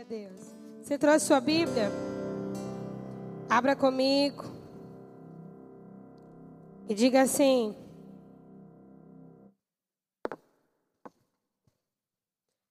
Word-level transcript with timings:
Glória 0.00 0.02
a 0.02 0.04
Deus. 0.04 0.40
Você 0.82 0.96
trouxe 0.96 1.26
sua 1.26 1.40
Bíblia? 1.40 1.90
Abra 3.50 3.76
comigo. 3.76 4.44
E 6.88 6.94
diga 6.94 7.22
assim: 7.22 7.76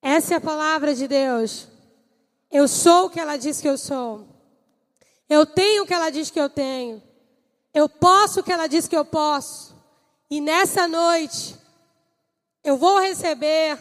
Essa 0.02 0.34
é 0.34 0.38
a 0.38 0.42
palavra 0.42 0.96
de 0.96 1.08
Deus. 1.08 1.68
Eu 2.50 2.68
sou 2.68 3.06
o 3.06 3.10
que 3.10 3.20
ela 3.20 3.38
diz 3.38 3.62
que 3.62 3.70
eu 3.70 3.78
sou. 3.78 4.28
Eu 5.30 5.46
tenho 5.46 5.84
o 5.84 5.86
que 5.86 5.94
ela 5.94 6.10
diz 6.10 6.32
que 6.32 6.40
eu 6.40 6.50
tenho. 6.50 7.02
Eu 7.74 7.88
posso 7.88 8.40
o 8.40 8.44
que 8.44 8.52
ela 8.52 8.66
diz 8.66 8.88
que 8.88 8.98
eu 8.98 9.06
posso. 9.06 9.76
E 10.32 10.42
nessa 10.42 10.88
noite, 10.88 11.56
eu 12.64 12.76
vou 12.76 13.00
receber 13.00 13.78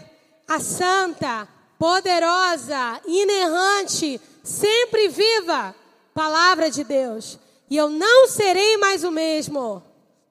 a 0.46 0.60
santa, 0.60 1.48
poderosa, 1.78 3.00
inerrante, 3.06 4.20
sempre 4.42 5.08
viva 5.08 5.74
palavra 6.12 6.70
de 6.70 6.82
Deus. 6.82 7.38
E 7.70 7.76
eu 7.76 7.88
não 7.88 8.26
serei 8.26 8.76
mais 8.76 9.04
o 9.04 9.10
mesmo. 9.10 9.82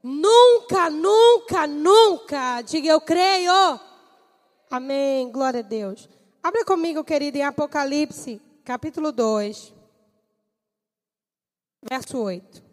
Nunca, 0.04 0.90
nunca, 0.90 1.66
nunca. 1.66 2.62
Diga 2.62 2.90
eu 2.90 3.00
creio. 3.00 3.80
Amém. 4.70 5.32
Glória 5.32 5.62
a 5.62 5.64
Deus. 5.64 6.10
Abra 6.44 6.66
comigo, 6.66 7.04
querido, 7.04 7.38
em 7.38 7.44
Apocalipse, 7.44 8.42
capítulo 8.64 9.12
2, 9.12 9.74
verso 11.90 12.18
8. 12.20 12.64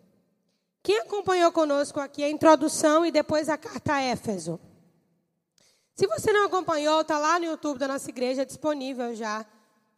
Quem 0.83 0.99
acompanhou 0.99 1.51
conosco 1.51 1.99
aqui 1.99 2.23
a 2.23 2.29
introdução 2.29 3.07
e 3.07 3.11
depois 3.11 3.49
a 3.49 3.57
carta 3.57 3.95
a 3.95 4.03
Éfeso? 4.03 4.61
Se 5.95 6.09
você 6.09 6.33
não 6.33 6.47
acompanhou, 6.47 7.03
está 7.03 7.19
lá 7.19 7.39
no 7.39 7.45
YouTube 7.45 7.79
da 7.79 7.87
nossa 7.87 8.11
igreja, 8.11 8.45
disponível 8.45 9.15
já. 9.15 9.47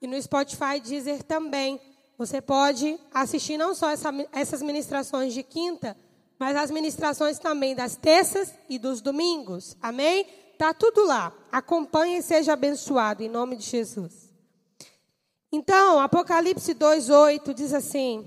E 0.00 0.06
no 0.06 0.20
Spotify 0.20 0.78
Deezer 0.78 1.22
também. 1.22 1.80
Você 2.18 2.40
pode 2.40 2.98
assistir 3.12 3.56
não 3.56 3.74
só 3.74 3.90
essa, 3.90 4.10
essas 4.32 4.62
ministrações 4.62 5.32
de 5.34 5.42
quinta, 5.42 5.96
mas 6.38 6.56
as 6.56 6.70
ministrações 6.70 7.38
também 7.38 7.74
das 7.74 7.96
terças 7.96 8.52
e 8.68 8.78
dos 8.78 9.00
domingos. 9.00 9.76
Amém? 9.80 10.26
Tá 10.58 10.72
tudo 10.72 11.04
lá. 11.04 11.32
Acompanhe 11.50 12.18
e 12.18 12.22
seja 12.22 12.52
abençoado 12.54 13.22
em 13.22 13.28
nome 13.28 13.56
de 13.56 13.64
Jesus. 13.64 14.34
Então, 15.50 15.98
Apocalipse 16.00 16.74
2:8 16.74 17.54
diz 17.54 17.72
assim: 17.72 18.26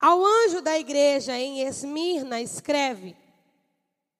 Ao 0.00 0.24
anjo 0.24 0.62
da 0.62 0.78
igreja 0.78 1.36
em 1.38 1.62
Esmirna 1.62 2.40
escreve: 2.40 3.16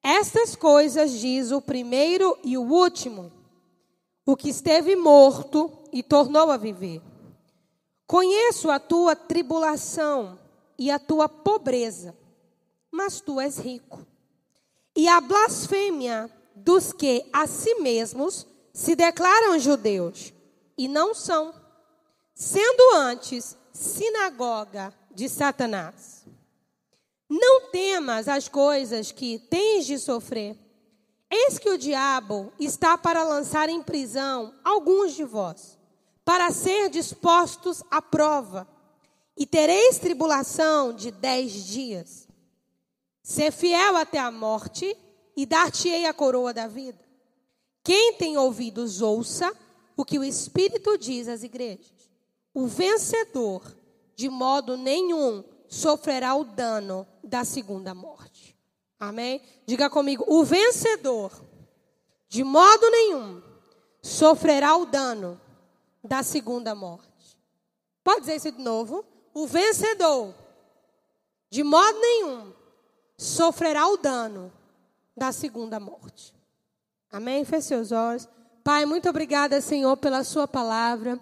estas 0.03 0.55
coisas 0.57 1.13
diz 1.13 1.51
o 1.51 1.61
primeiro 1.61 2.39
e 2.43 2.57
o 2.57 2.63
último, 2.63 3.33
o 4.25 4.37
que 4.37 4.49
esteve 4.49 4.95
morto 4.95 5.71
e 5.93 6.03
tornou 6.03 6.51
a 6.51 6.57
viver. 6.57 7.03
Conheço 8.07 8.71
a 8.71 8.79
tua 8.79 9.15
tribulação 9.15 10.39
e 10.79 10.91
a 10.91 10.99
tua 10.99 11.29
pobreza, 11.29 12.17
mas 12.91 13.21
tu 13.21 13.41
és 13.41 13.59
rico. 13.59 14.07
E 14.97 15.09
a 15.09 15.21
blasfêmia 15.21 16.31
dos 16.55 16.93
que 16.93 17.29
a 17.33 17.47
si 17.47 17.75
mesmos 17.77 18.47
se 18.73 18.95
declaram 18.95 19.59
judeus 19.59 20.33
e 20.77 20.89
não 20.89 21.15
são, 21.15 21.55
sendo 22.35 22.95
antes 22.95 23.57
sinagoga 23.73 24.95
de 25.11 25.29
Satanás. 25.29 26.17
Não 27.29 27.71
temas 27.71 28.27
as 28.27 28.48
coisas 28.48 29.12
que 29.12 29.39
tens 29.39 29.87
de 29.87 29.98
sofrer. 29.98 30.57
Eis 31.31 31.59
que 31.59 31.69
o 31.69 31.77
diabo 31.77 32.53
está 32.59 32.97
para 32.97 33.23
lançar 33.23 33.69
em 33.69 33.83
prisão 33.83 34.55
alguns 34.65 35.15
de 35.15 35.25
vós, 35.25 35.79
para 36.25 36.51
ser 36.51 36.89
dispostos 36.89 37.83
à 37.91 38.01
prova, 38.01 38.67
e 39.37 39.47
tereis 39.47 39.98
tribulação 39.98 40.93
de 40.93 41.11
dez 41.11 41.53
dias. 41.53 42.27
Ser 43.23 43.53
fiel 43.53 43.97
até 43.97 44.19
a 44.19 44.31
morte, 44.31 44.97
e 45.36 45.47
dar-te-ei 45.47 46.05
a 46.07 46.13
coroa 46.13 46.52
da 46.52 46.67
vida. 46.67 46.98
Quem 47.85 48.14
tem 48.14 48.36
ouvidos, 48.36 49.01
ouça 49.01 49.55
o 49.97 50.05
que 50.05 50.19
o 50.19 50.25
Espírito 50.25 50.98
diz 50.98 51.29
às 51.29 51.45
igrejas. 51.45 52.11
O 52.52 52.67
vencedor, 52.67 53.63
de 54.17 54.29
modo 54.29 54.77
nenhum, 54.77 55.45
sofrerá 55.68 56.34
o 56.34 56.45
dano 56.45 57.06
da 57.23 57.45
segunda 57.45 57.95
morte. 57.95 58.56
Amém? 58.98 59.40
Diga 59.67 59.89
comigo: 59.89 60.24
o 60.27 60.42
vencedor, 60.45 61.30
de 62.29 62.42
modo 62.42 62.90
nenhum, 62.90 63.42
sofrerá 64.02 64.77
o 64.77 64.86
dano 64.86 65.40
da 66.02 66.23
segunda 66.23 66.74
morte. 66.74 67.39
Pode 68.02 68.20
dizer 68.20 68.36
isso 68.36 68.52
de 68.52 68.62
novo? 68.62 69.05
O 69.34 69.46
vencedor, 69.46 70.34
de 71.51 71.62
modo 71.62 72.01
nenhum, 72.01 72.52
sofrerá 73.17 73.86
o 73.86 73.96
dano 73.96 74.52
da 75.17 75.30
segunda 75.30 75.78
morte. 75.78 76.34
Amém? 77.11 77.45
Feche 77.45 77.68
seus 77.68 77.92
olhos. 77.92 78.28
Pai, 78.64 78.84
muito 78.84 79.08
obrigada, 79.08 79.61
Senhor, 79.61 79.96
pela 79.96 80.24
Sua 80.24 80.48
palavra. 80.48 81.20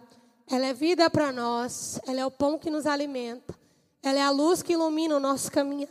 Ela 0.49 0.67
é 0.67 0.73
vida 0.73 1.11
para 1.11 1.33
nós, 1.33 2.01
ela 2.07 2.21
é 2.21 2.27
o 2.27 2.31
pão 2.31 2.59
que 2.59 2.71
nos 2.71 2.87
alimenta. 2.87 3.66
Ela 4.07 4.21
é 4.21 4.23
a 4.23 4.31
luz 4.31 4.63
que 4.63 4.75
ilumina 4.75 5.17
o 5.17 5.19
nosso 5.19 5.51
caminhar. 5.51 5.91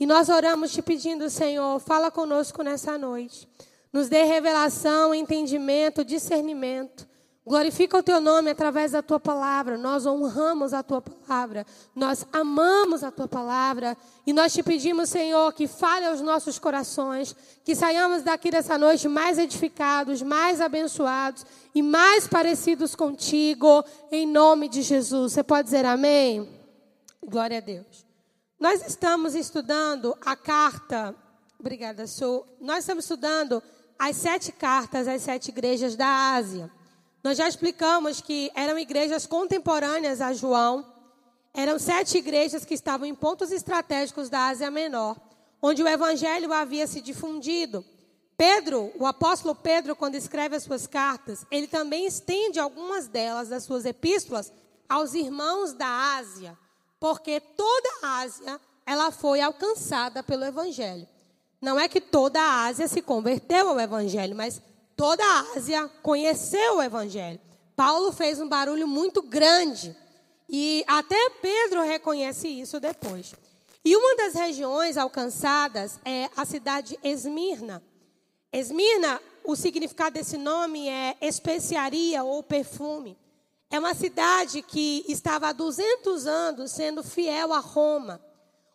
E 0.00 0.06
nós 0.06 0.30
oramos 0.30 0.72
te 0.72 0.80
pedindo, 0.80 1.28
Senhor, 1.28 1.78
fala 1.78 2.10
conosco 2.10 2.62
nessa 2.62 2.96
noite. 2.96 3.46
Nos 3.92 4.08
dê 4.08 4.22
revelação, 4.22 5.14
entendimento, 5.14 6.02
discernimento. 6.02 7.06
Glorifica 7.44 7.98
o 7.98 8.02
teu 8.02 8.22
nome 8.22 8.48
através 8.48 8.92
da 8.92 9.02
tua 9.02 9.20
palavra. 9.20 9.76
Nós 9.76 10.06
honramos 10.06 10.72
a 10.72 10.82
tua 10.82 11.02
palavra. 11.02 11.66
Nós 11.94 12.24
amamos 12.32 13.04
a 13.04 13.10
tua 13.10 13.28
palavra. 13.28 13.98
E 14.26 14.32
nós 14.32 14.54
te 14.54 14.62
pedimos, 14.62 15.10
Senhor, 15.10 15.52
que 15.52 15.66
fale 15.66 16.06
aos 16.06 16.22
nossos 16.22 16.58
corações. 16.58 17.36
Que 17.62 17.74
saiamos 17.74 18.22
daqui 18.22 18.50
dessa 18.50 18.78
noite 18.78 19.08
mais 19.08 19.36
edificados, 19.36 20.22
mais 20.22 20.58
abençoados 20.58 21.44
e 21.74 21.82
mais 21.82 22.26
parecidos 22.26 22.94
contigo. 22.94 23.84
Em 24.10 24.26
nome 24.26 24.70
de 24.70 24.80
Jesus. 24.80 25.34
Você 25.34 25.42
pode 25.42 25.64
dizer 25.64 25.84
amém? 25.84 26.59
Glória 27.22 27.58
a 27.58 27.60
Deus. 27.60 28.06
Nós 28.58 28.84
estamos 28.86 29.34
estudando 29.34 30.16
a 30.24 30.34
carta. 30.34 31.14
Obrigada, 31.58 32.06
Sou. 32.06 32.46
Nós 32.60 32.80
estamos 32.80 33.04
estudando 33.04 33.62
as 33.98 34.16
sete 34.16 34.50
cartas 34.50 35.06
às 35.06 35.22
sete 35.22 35.48
igrejas 35.48 35.96
da 35.96 36.06
Ásia. 36.34 36.70
Nós 37.22 37.36
já 37.36 37.46
explicamos 37.46 38.22
que 38.22 38.50
eram 38.54 38.78
igrejas 38.78 39.26
contemporâneas 39.26 40.22
a 40.22 40.32
João. 40.32 40.90
Eram 41.52 41.78
sete 41.78 42.16
igrejas 42.16 42.64
que 42.64 42.74
estavam 42.74 43.06
em 43.06 43.14
pontos 43.14 43.52
estratégicos 43.52 44.30
da 44.30 44.48
Ásia 44.48 44.70
Menor, 44.70 45.16
onde 45.60 45.82
o 45.82 45.88
evangelho 45.88 46.52
havia 46.52 46.86
se 46.86 47.02
difundido. 47.02 47.84
Pedro, 48.36 48.90
o 48.98 49.04
apóstolo 49.04 49.54
Pedro, 49.54 49.94
quando 49.94 50.14
escreve 50.14 50.56
as 50.56 50.62
suas 50.62 50.86
cartas, 50.86 51.44
ele 51.50 51.66
também 51.66 52.06
estende 52.06 52.58
algumas 52.58 53.06
delas, 53.06 53.50
das 53.50 53.64
suas 53.64 53.84
epístolas, 53.84 54.50
aos 54.88 55.12
irmãos 55.12 55.74
da 55.74 56.16
Ásia 56.16 56.56
porque 57.00 57.40
toda 57.40 57.88
a 58.02 58.18
Ásia 58.20 58.60
ela 58.84 59.10
foi 59.10 59.40
alcançada 59.40 60.22
pelo 60.22 60.44
evangelho. 60.44 61.08
Não 61.60 61.80
é 61.80 61.88
que 61.88 62.00
toda 62.00 62.40
a 62.40 62.66
Ásia 62.66 62.86
se 62.86 63.00
converteu 63.00 63.70
ao 63.70 63.80
evangelho, 63.80 64.36
mas 64.36 64.60
toda 64.94 65.24
a 65.24 65.56
Ásia 65.56 65.88
conheceu 66.02 66.76
o 66.76 66.82
evangelho. 66.82 67.40
Paulo 67.74 68.12
fez 68.12 68.38
um 68.40 68.48
barulho 68.48 68.86
muito 68.86 69.22
grande 69.22 69.96
e 70.48 70.84
até 70.86 71.30
Pedro 71.40 71.82
reconhece 71.82 72.48
isso 72.48 72.78
depois. 72.78 73.34
E 73.82 73.96
uma 73.96 74.16
das 74.16 74.34
regiões 74.34 74.98
alcançadas 74.98 75.98
é 76.04 76.28
a 76.36 76.44
cidade 76.44 76.98
Esmirna. 77.02 77.82
Esmirna, 78.52 79.20
o 79.44 79.56
significado 79.56 80.14
desse 80.14 80.36
nome 80.36 80.88
é 80.88 81.16
especiaria 81.20 82.22
ou 82.22 82.42
perfume. 82.42 83.16
É 83.72 83.78
uma 83.78 83.94
cidade 83.94 84.62
que 84.62 85.04
estava 85.06 85.48
há 85.48 85.52
200 85.52 86.26
anos 86.26 86.72
sendo 86.72 87.04
fiel 87.04 87.52
a 87.52 87.60
Roma. 87.60 88.20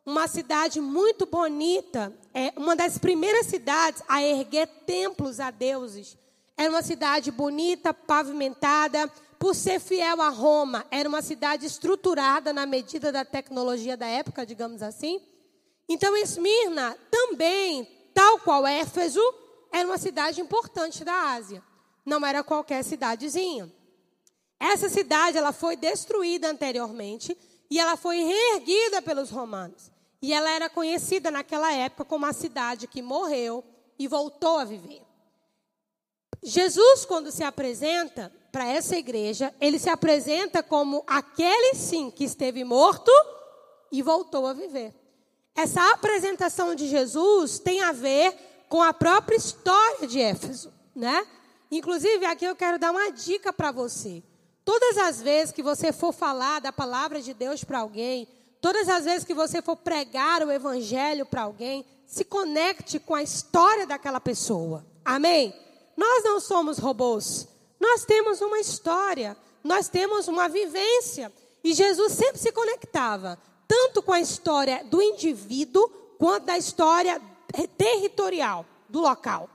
Uma 0.05 0.25
cidade 0.25 0.79
muito 0.79 1.25
bonita, 1.25 2.13
é 2.33 2.53
uma 2.55 2.77
das 2.77 2.97
primeiras 2.97 3.47
cidades 3.47 4.01
a 4.07 4.23
erguer 4.23 4.67
templos 4.85 5.41
a 5.41 5.51
deuses. 5.51 6.17
Era 6.55 6.69
uma 6.69 6.81
cidade 6.81 7.29
bonita, 7.29 7.93
pavimentada, 7.93 9.11
por 9.37 9.53
ser 9.53 9.81
fiel 9.81 10.21
a 10.21 10.29
Roma. 10.29 10.85
Era 10.89 11.09
uma 11.09 11.21
cidade 11.21 11.65
estruturada 11.65 12.53
na 12.53 12.65
medida 12.65 13.11
da 13.11 13.25
tecnologia 13.25 13.97
da 13.97 14.07
época, 14.07 14.45
digamos 14.45 14.81
assim. 14.81 15.19
Então, 15.89 16.15
Esmirna 16.15 16.97
também, 17.11 17.85
tal 18.13 18.39
qual 18.39 18.65
Éfeso, 18.65 19.21
era 19.73 19.85
uma 19.85 19.97
cidade 19.97 20.39
importante 20.39 21.03
da 21.03 21.33
Ásia. 21.33 21.61
Não 22.05 22.25
era 22.25 22.43
qualquer 22.43 22.81
cidadezinha. 22.81 23.69
Essa 24.59 24.89
cidade 24.89 25.37
ela 25.37 25.51
foi 25.51 25.75
destruída 25.75 26.49
anteriormente 26.49 27.37
e 27.69 27.79
ela 27.79 27.97
foi 27.97 28.23
reerguida 28.23 29.01
pelos 29.01 29.29
romanos. 29.29 29.91
E 30.21 30.33
ela 30.33 30.49
era 30.49 30.69
conhecida 30.69 31.29
naquela 31.29 31.71
época 31.73 32.05
como 32.05 32.25
a 32.25 32.33
cidade 32.33 32.87
que 32.87 33.01
morreu 33.01 33.63
e 33.97 34.07
voltou 34.07 34.57
a 34.57 34.65
viver. 34.65 35.01
Jesus, 36.41 37.05
quando 37.05 37.31
se 37.31 37.43
apresenta, 37.43 38.31
para 38.55 38.69
essa 38.69 38.95
igreja, 38.95 39.53
ele 39.59 39.77
se 39.77 39.89
apresenta 39.89 40.63
como 40.63 41.03
aquele 41.05 41.75
sim 41.75 42.09
que 42.09 42.23
esteve 42.23 42.63
morto 42.63 43.11
e 43.91 44.01
voltou 44.01 44.47
a 44.47 44.53
viver. 44.53 44.95
Essa 45.53 45.91
apresentação 45.91 46.73
de 46.73 46.87
Jesus 46.87 47.59
tem 47.59 47.81
a 47.81 47.91
ver 47.91 48.33
com 48.69 48.81
a 48.81 48.93
própria 48.93 49.35
história 49.35 50.07
de 50.07 50.21
Éfeso, 50.21 50.71
né? 50.95 51.27
Inclusive, 51.69 52.25
aqui 52.25 52.45
eu 52.45 52.55
quero 52.55 52.79
dar 52.79 52.91
uma 52.91 53.11
dica 53.11 53.51
para 53.51 53.73
você. 53.73 54.23
Todas 54.65 54.97
as 54.97 55.21
vezes 55.21 55.53
que 55.53 55.61
você 55.61 55.93
for 55.93 56.11
falar 56.11 56.59
da 56.59 56.73
palavra 56.73 57.21
de 57.21 57.35
Deus 57.35 57.63
para 57.63 57.79
alguém, 57.79 58.27
todas 58.59 58.89
as 58.89 59.05
vezes 59.05 59.23
que 59.23 59.33
você 59.33 59.61
for 59.61 59.77
pregar 59.77 60.41
o 60.41 60.51
evangelho 60.51 61.23
para 61.23 61.43
alguém, 61.43 61.85
se 62.07 62.25
conecte 62.25 62.99
com 62.99 63.13
a 63.13 63.21
história 63.21 63.85
daquela 63.85 64.19
pessoa. 64.19 64.83
Amém? 65.05 65.53
Nós 65.95 66.23
não 66.23 66.39
somos 66.39 66.79
robôs. 66.79 67.47
Nós 67.79 68.05
temos 68.05 68.41
uma 68.41 68.59
história, 68.59 69.37
nós 69.63 69.87
temos 69.87 70.27
uma 70.27 70.49
vivência. 70.49 71.31
E 71.63 71.73
Jesus 71.73 72.13
sempre 72.13 72.39
se 72.39 72.51
conectava, 72.51 73.37
tanto 73.67 74.01
com 74.01 74.13
a 74.13 74.19
história 74.19 74.83
do 74.85 74.99
indivíduo, 75.01 75.87
quanto 76.17 76.45
da 76.45 76.57
história 76.57 77.21
territorial 77.77 78.65
do 78.89 78.99
local. 78.99 79.49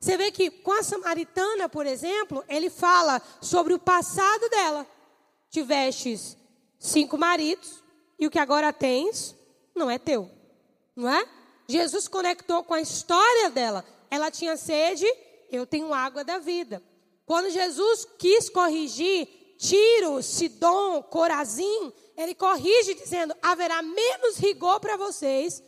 Você 0.00 0.16
vê 0.16 0.30
que 0.30 0.50
com 0.50 0.72
a 0.72 0.82
samaritana, 0.82 1.68
por 1.68 1.84
exemplo, 1.84 2.42
ele 2.48 2.70
fala 2.70 3.20
sobre 3.40 3.74
o 3.74 3.78
passado 3.78 4.48
dela. 4.48 4.86
Tivestes 5.50 6.38
cinco 6.78 7.18
maridos 7.18 7.82
e 8.18 8.26
o 8.26 8.30
que 8.30 8.38
agora 8.38 8.72
tens 8.72 9.36
não 9.74 9.90
é 9.90 9.98
teu, 9.98 10.30
não 10.96 11.08
é? 11.08 11.28
Jesus 11.68 12.08
conectou 12.08 12.64
com 12.64 12.72
a 12.72 12.80
história 12.80 13.50
dela. 13.50 13.84
Ela 14.10 14.30
tinha 14.30 14.56
sede, 14.56 15.06
eu 15.50 15.66
tenho 15.66 15.92
água 15.92 16.24
da 16.24 16.38
vida. 16.38 16.82
Quando 17.26 17.50
Jesus 17.50 18.06
quis 18.18 18.48
corrigir 18.48 19.28
Tiro, 19.58 20.22
Sidom, 20.22 21.02
Corazim, 21.02 21.92
ele 22.16 22.34
corrige 22.34 22.94
dizendo: 22.94 23.34
haverá 23.42 23.82
menos 23.82 24.38
rigor 24.38 24.80
para 24.80 24.96
vocês, 24.96 25.62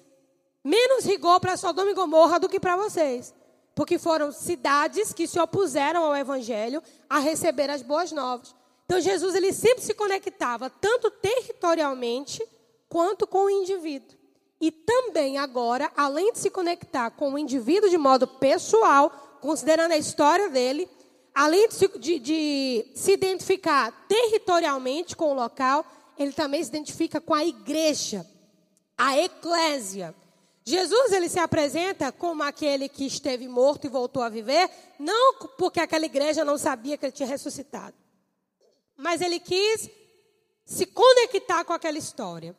menos 0.65 1.05
rigor 1.05 1.39
para 1.39 1.59
Sodoma 1.59 1.91
e 1.91 1.95
Gomorra 1.95 2.41
do 2.41 2.49
que 2.49 2.59
para 2.59 2.77
vocês. 2.77 3.35
Porque 3.75 3.99
foram 3.99 4.33
cidades 4.33 5.13
que 5.13 5.27
se 5.27 5.41
opuseram 5.41 6.05
ao 6.05 6.17
evangelho 6.17 6.83
a 7.09 7.19
receber 7.19 7.71
as 7.71 7.83
boas 7.83 8.13
novas. 8.13 8.55
Então 8.85 9.01
Jesus 9.01 9.35
ele 9.35 9.53
sempre 9.53 9.83
se 9.83 9.95
conectava 9.95 10.69
tanto 10.69 11.11
territorialmente 11.11 12.47
quanto 12.89 13.27
com 13.27 13.47
o 13.47 13.51
indivíduo. 13.51 14.19
E 14.61 14.71
também 14.71 15.39
agora, 15.39 15.91
além 15.97 16.33
de 16.33 16.39
se 16.39 16.51
conectar 16.51 17.11
com 17.11 17.33
o 17.33 17.39
indivíduo 17.39 17.89
de 17.91 17.99
modo 17.99 18.27
pessoal, 18.27 19.39
considerando 19.41 19.93
a 19.93 19.97
história 19.97 20.49
dele, 20.49 20.89
além 21.35 21.69
de 21.69 21.75
se, 21.75 21.89
de, 21.99 22.19
de 22.19 22.87
se 22.95 23.13
identificar 23.13 23.91
territorialmente 24.07 25.17
com 25.17 25.33
o 25.33 25.35
local, 25.35 25.85
ele 26.17 26.33
também 26.33 26.63
se 26.63 26.69
identifica 26.69 27.21
com 27.21 27.35
a 27.35 27.45
igreja, 27.45 28.27
a 28.97 29.19
eclésia. 29.19 30.15
Jesus 30.65 31.13
ele 31.13 31.29
se 31.29 31.39
apresenta 31.39 32.13
como 32.13 32.43
aquele 32.43 32.89
que 32.89 33.05
esteve 33.05 33.49
morto 33.49 33.87
e 33.87 33.91
voltou 33.91 34.23
a 34.23 34.29
viver, 34.29 34.71
não 34.99 35.35
porque 35.59 35.81
aquela 35.81 36.07
igreja 36.07 36.45
não 36.45 36.57
sabia 36.57 36.97
que 36.97 37.07
ele 37.07 37.13
tinha 37.13 37.29
ressuscitado, 37.29 37.97
mas 38.97 39.21
ele 39.21 39.41
quis 39.41 39.91
se 40.65 40.87
conectar 40.87 41.65
com 41.65 41.73
aquela 41.73 41.99
história. 41.99 42.57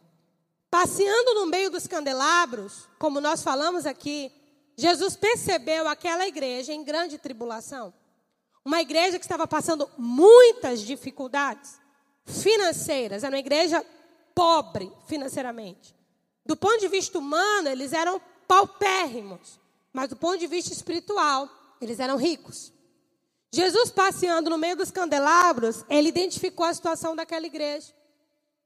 Passeando 0.70 1.36
no 1.36 1.46
meio 1.46 1.70
dos 1.70 1.88
candelabros, 1.88 2.90
como 3.00 3.22
nós 3.22 3.44
falamos 3.44 3.86
aqui, 3.86 4.32
Jesus 4.76 5.16
percebeu 5.16 5.88
aquela 5.88 6.28
igreja 6.28 6.74
em 6.74 6.84
grande 6.84 7.18
tribulação. 7.18 7.94
Uma 8.66 8.82
igreja 8.82 9.20
que 9.20 9.26
estava 9.26 9.46
passando 9.46 9.90
muitas 9.98 10.82
dificuldades 10.82 11.80
financeiras, 12.26 13.24
era 13.24 13.36
uma 13.36 13.40
igreja 13.40 13.86
pobre 14.34 14.92
financeiramente. 15.08 15.96
Do 16.46 16.56
ponto 16.56 16.80
de 16.80 16.88
vista 16.88 17.18
humano, 17.18 17.70
eles 17.70 17.94
eram 17.94 18.22
paupérrimos, 18.48 19.60
mas 19.92 20.10
do 20.10 20.16
ponto 20.16 20.38
de 20.38 20.48
vista 20.48 20.74
espiritual, 20.74 21.50
eles 21.80 22.00
eram 22.00 22.18
ricos. 22.18 22.74
Jesus 23.52 23.92
passeando 23.92 24.50
no 24.50 24.58
meio 24.58 24.76
dos 24.76 24.92
candelabros, 24.92 25.86
ele 25.90 26.10
identificou 26.10 26.66
a 26.66 26.74
situação 26.74 27.16
daquela 27.16 27.46
igreja. 27.46 27.94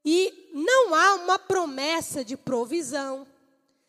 E 0.04 0.50
não 0.54 0.94
há 0.94 1.14
uma 1.16 1.38
promessa 1.38 2.24
de 2.24 2.36
provisão, 2.36 3.26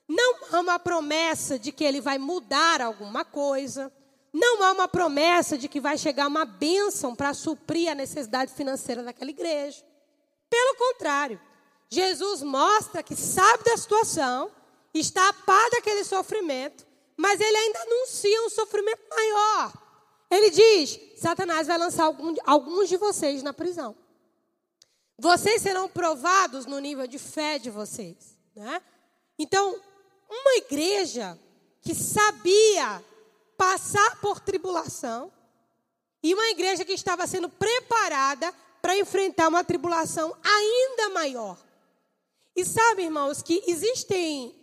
não 0.08 0.36
há 0.52 0.60
uma 0.60 0.78
promessa 0.78 1.58
de 1.58 1.72
que 1.72 1.84
ele 1.84 2.02
vai 2.02 2.18
mudar 2.18 2.82
alguma 2.82 3.24
coisa, 3.24 3.92
não 4.34 4.62
há 4.64 4.72
uma 4.72 4.88
promessa 4.88 5.58
de 5.58 5.68
que 5.68 5.80
vai 5.80 5.98
chegar 5.98 6.28
uma 6.28 6.46
bênção 6.46 7.16
para 7.16 7.34
suprir 7.34 7.90
a 7.90 7.96
necessidade 7.96 8.54
financeira 8.54 9.02
daquela 9.02 9.32
igreja. 9.32 9.84
Pelo 10.50 10.76
contrário, 10.76 11.40
Jesus 11.90 12.44
mostra 12.44 13.02
que 13.02 13.16
sabe 13.16 13.64
da 13.64 13.76
situação, 13.76 14.52
está 14.94 15.28
a 15.28 15.34
par 15.34 15.70
daquele 15.72 16.04
sofrimento, 16.04 16.86
mas 17.18 17.40
ele 17.42 17.58
ainda 17.58 17.80
anuncia 17.82 18.46
um 18.46 18.50
sofrimento 18.50 19.02
maior. 19.10 19.74
Ele 20.30 20.52
diz: 20.52 21.00
Satanás 21.18 21.68
vai 21.68 21.78
lançar 21.78 22.06
algum, 22.06 22.36
alguns 22.46 22.88
de 22.88 22.98
vocês 22.98 23.42
na 23.42 23.54
prisão. 23.54 23.96
Vocês 25.18 25.62
serão 25.62 25.90
provados 25.90 26.66
no 26.66 26.80
nível 26.80 27.08
de 27.08 27.18
fé 27.18 27.60
de 27.60 27.70
vocês. 27.70 28.38
Né? 28.56 28.82
Então, 29.38 29.82
uma 30.30 30.56
igreja 30.58 31.38
que 31.82 31.94
sabia 31.96 33.04
passar 33.58 34.22
por 34.22 34.40
tribulação 34.40 35.32
e 36.22 36.34
uma 36.34 36.48
igreja 36.50 36.86
que 36.86 36.94
estava 36.94 37.28
sendo 37.28 37.50
preparada 37.50 38.54
para 38.82 38.98
enfrentar 38.98 39.50
uma 39.50 39.64
tribulação 39.64 40.36
ainda 40.44 41.10
maior. 41.10 41.58
E 42.60 42.66
sabe, 42.66 43.04
irmãos, 43.04 43.42
que 43.42 43.64
existem, 43.68 44.54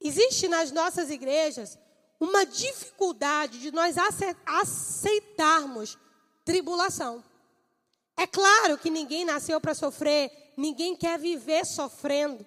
existe 0.00 0.48
nas 0.48 0.72
nossas 0.72 1.08
igrejas 1.08 1.78
uma 2.18 2.44
dificuldade 2.44 3.60
de 3.60 3.70
nós 3.70 3.94
aceitarmos 4.44 5.96
tribulação. 6.44 7.22
É 8.16 8.26
claro 8.26 8.76
que 8.76 8.90
ninguém 8.90 9.24
nasceu 9.24 9.60
para 9.60 9.72
sofrer, 9.72 10.32
ninguém 10.56 10.96
quer 10.96 11.16
viver 11.16 11.64
sofrendo. 11.64 12.44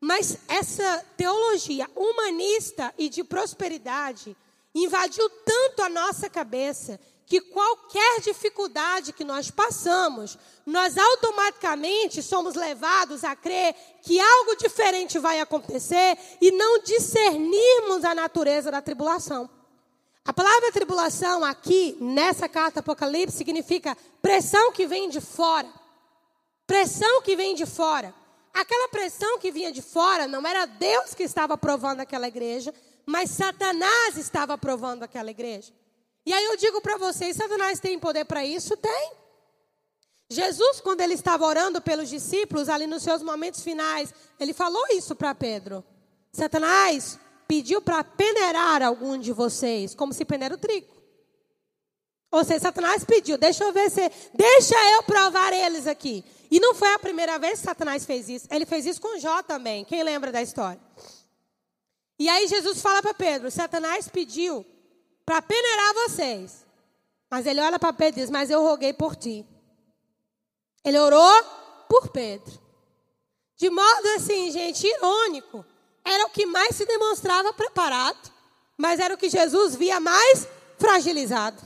Mas 0.00 0.38
essa 0.46 1.04
teologia 1.16 1.90
humanista 1.96 2.94
e 2.96 3.08
de 3.08 3.24
prosperidade 3.24 4.36
invadiu 4.72 5.28
tanto 5.44 5.82
a 5.82 5.88
nossa 5.88 6.30
cabeça 6.30 7.00
que 7.32 7.40
qualquer 7.40 8.20
dificuldade 8.20 9.14
que 9.14 9.24
nós 9.24 9.50
passamos, 9.50 10.36
nós 10.66 10.98
automaticamente 10.98 12.22
somos 12.22 12.54
levados 12.54 13.24
a 13.24 13.34
crer 13.34 13.74
que 14.02 14.20
algo 14.20 14.54
diferente 14.56 15.18
vai 15.18 15.40
acontecer 15.40 16.18
e 16.42 16.52
não 16.52 16.82
discernirmos 16.82 18.04
a 18.04 18.14
natureza 18.14 18.70
da 18.70 18.82
tribulação. 18.82 19.48
A 20.22 20.30
palavra 20.34 20.70
tribulação 20.72 21.42
aqui, 21.42 21.96
nessa 21.98 22.50
carta 22.50 22.80
Apocalipse, 22.80 23.38
significa 23.38 23.96
pressão 24.20 24.70
que 24.70 24.86
vem 24.86 25.08
de 25.08 25.22
fora. 25.22 25.72
Pressão 26.66 27.22
que 27.22 27.34
vem 27.34 27.54
de 27.54 27.64
fora. 27.64 28.14
Aquela 28.52 28.90
pressão 28.90 29.38
que 29.38 29.50
vinha 29.50 29.72
de 29.72 29.80
fora 29.80 30.28
não 30.28 30.46
era 30.46 30.66
Deus 30.66 31.14
que 31.14 31.22
estava 31.22 31.56
provando 31.56 32.00
aquela 32.00 32.28
igreja, 32.28 32.74
mas 33.06 33.30
Satanás 33.30 34.18
estava 34.18 34.58
provando 34.58 35.02
aquela 35.02 35.30
igreja. 35.30 35.72
E 36.24 36.32
aí 36.32 36.44
eu 36.44 36.56
digo 36.56 36.80
para 36.80 36.96
vocês: 36.96 37.36
Satanás 37.36 37.80
tem 37.80 37.98
poder 37.98 38.24
para 38.24 38.44
isso? 38.44 38.76
Tem. 38.76 39.12
Jesus, 40.30 40.80
quando 40.80 41.02
ele 41.02 41.14
estava 41.14 41.44
orando 41.44 41.80
pelos 41.80 42.08
discípulos, 42.08 42.68
ali 42.68 42.86
nos 42.86 43.02
seus 43.02 43.22
momentos 43.22 43.62
finais, 43.62 44.14
ele 44.40 44.54
falou 44.54 44.82
isso 44.90 45.14
para 45.14 45.34
Pedro. 45.34 45.84
Satanás 46.32 47.18
pediu 47.46 47.82
para 47.82 48.02
peneirar 48.02 48.82
algum 48.82 49.18
de 49.18 49.30
vocês, 49.30 49.94
como 49.94 50.14
se 50.14 50.24
peneira 50.24 50.54
o 50.54 50.58
trigo. 50.58 51.02
Ou 52.30 52.42
seja, 52.44 52.60
Satanás 52.60 53.04
pediu, 53.04 53.36
deixa 53.36 53.62
eu 53.62 53.74
ver 53.74 53.90
se, 53.90 54.10
deixa 54.32 54.74
eu 54.92 55.02
provar 55.02 55.52
eles 55.52 55.86
aqui. 55.86 56.24
E 56.50 56.58
não 56.58 56.74
foi 56.74 56.94
a 56.94 56.98
primeira 56.98 57.38
vez 57.38 57.58
que 57.58 57.66
Satanás 57.66 58.06
fez 58.06 58.26
isso. 58.30 58.48
Ele 58.50 58.64
fez 58.64 58.86
isso 58.86 59.02
com 59.02 59.18
Jó 59.18 59.42
também. 59.42 59.84
Quem 59.84 60.02
lembra 60.02 60.32
da 60.32 60.40
história? 60.40 60.80
E 62.18 62.26
aí 62.30 62.48
Jesus 62.48 62.80
fala 62.80 63.02
para 63.02 63.12
Pedro: 63.12 63.50
Satanás 63.50 64.08
pediu 64.08 64.64
para 65.24 65.42
peneirar 65.42 65.94
vocês. 65.94 66.64
Mas 67.30 67.46
ele 67.46 67.60
olha 67.60 67.78
para 67.78 67.92
Pedro 67.92 68.20
e 68.20 68.22
diz: 68.22 68.30
Mas 68.30 68.50
eu 68.50 68.62
roguei 68.62 68.92
por 68.92 69.16
ti. 69.16 69.46
Ele 70.84 70.98
orou 70.98 71.44
por 71.88 72.08
Pedro. 72.08 72.60
De 73.56 73.70
modo 73.70 74.06
assim, 74.16 74.50
gente, 74.50 74.86
irônico. 74.86 75.64
Era 76.04 76.26
o 76.26 76.30
que 76.30 76.44
mais 76.44 76.74
se 76.74 76.84
demonstrava 76.84 77.52
preparado, 77.52 78.32
mas 78.76 78.98
era 78.98 79.14
o 79.14 79.16
que 79.16 79.30
Jesus 79.30 79.76
via 79.76 80.00
mais 80.00 80.48
fragilizado. 80.76 81.62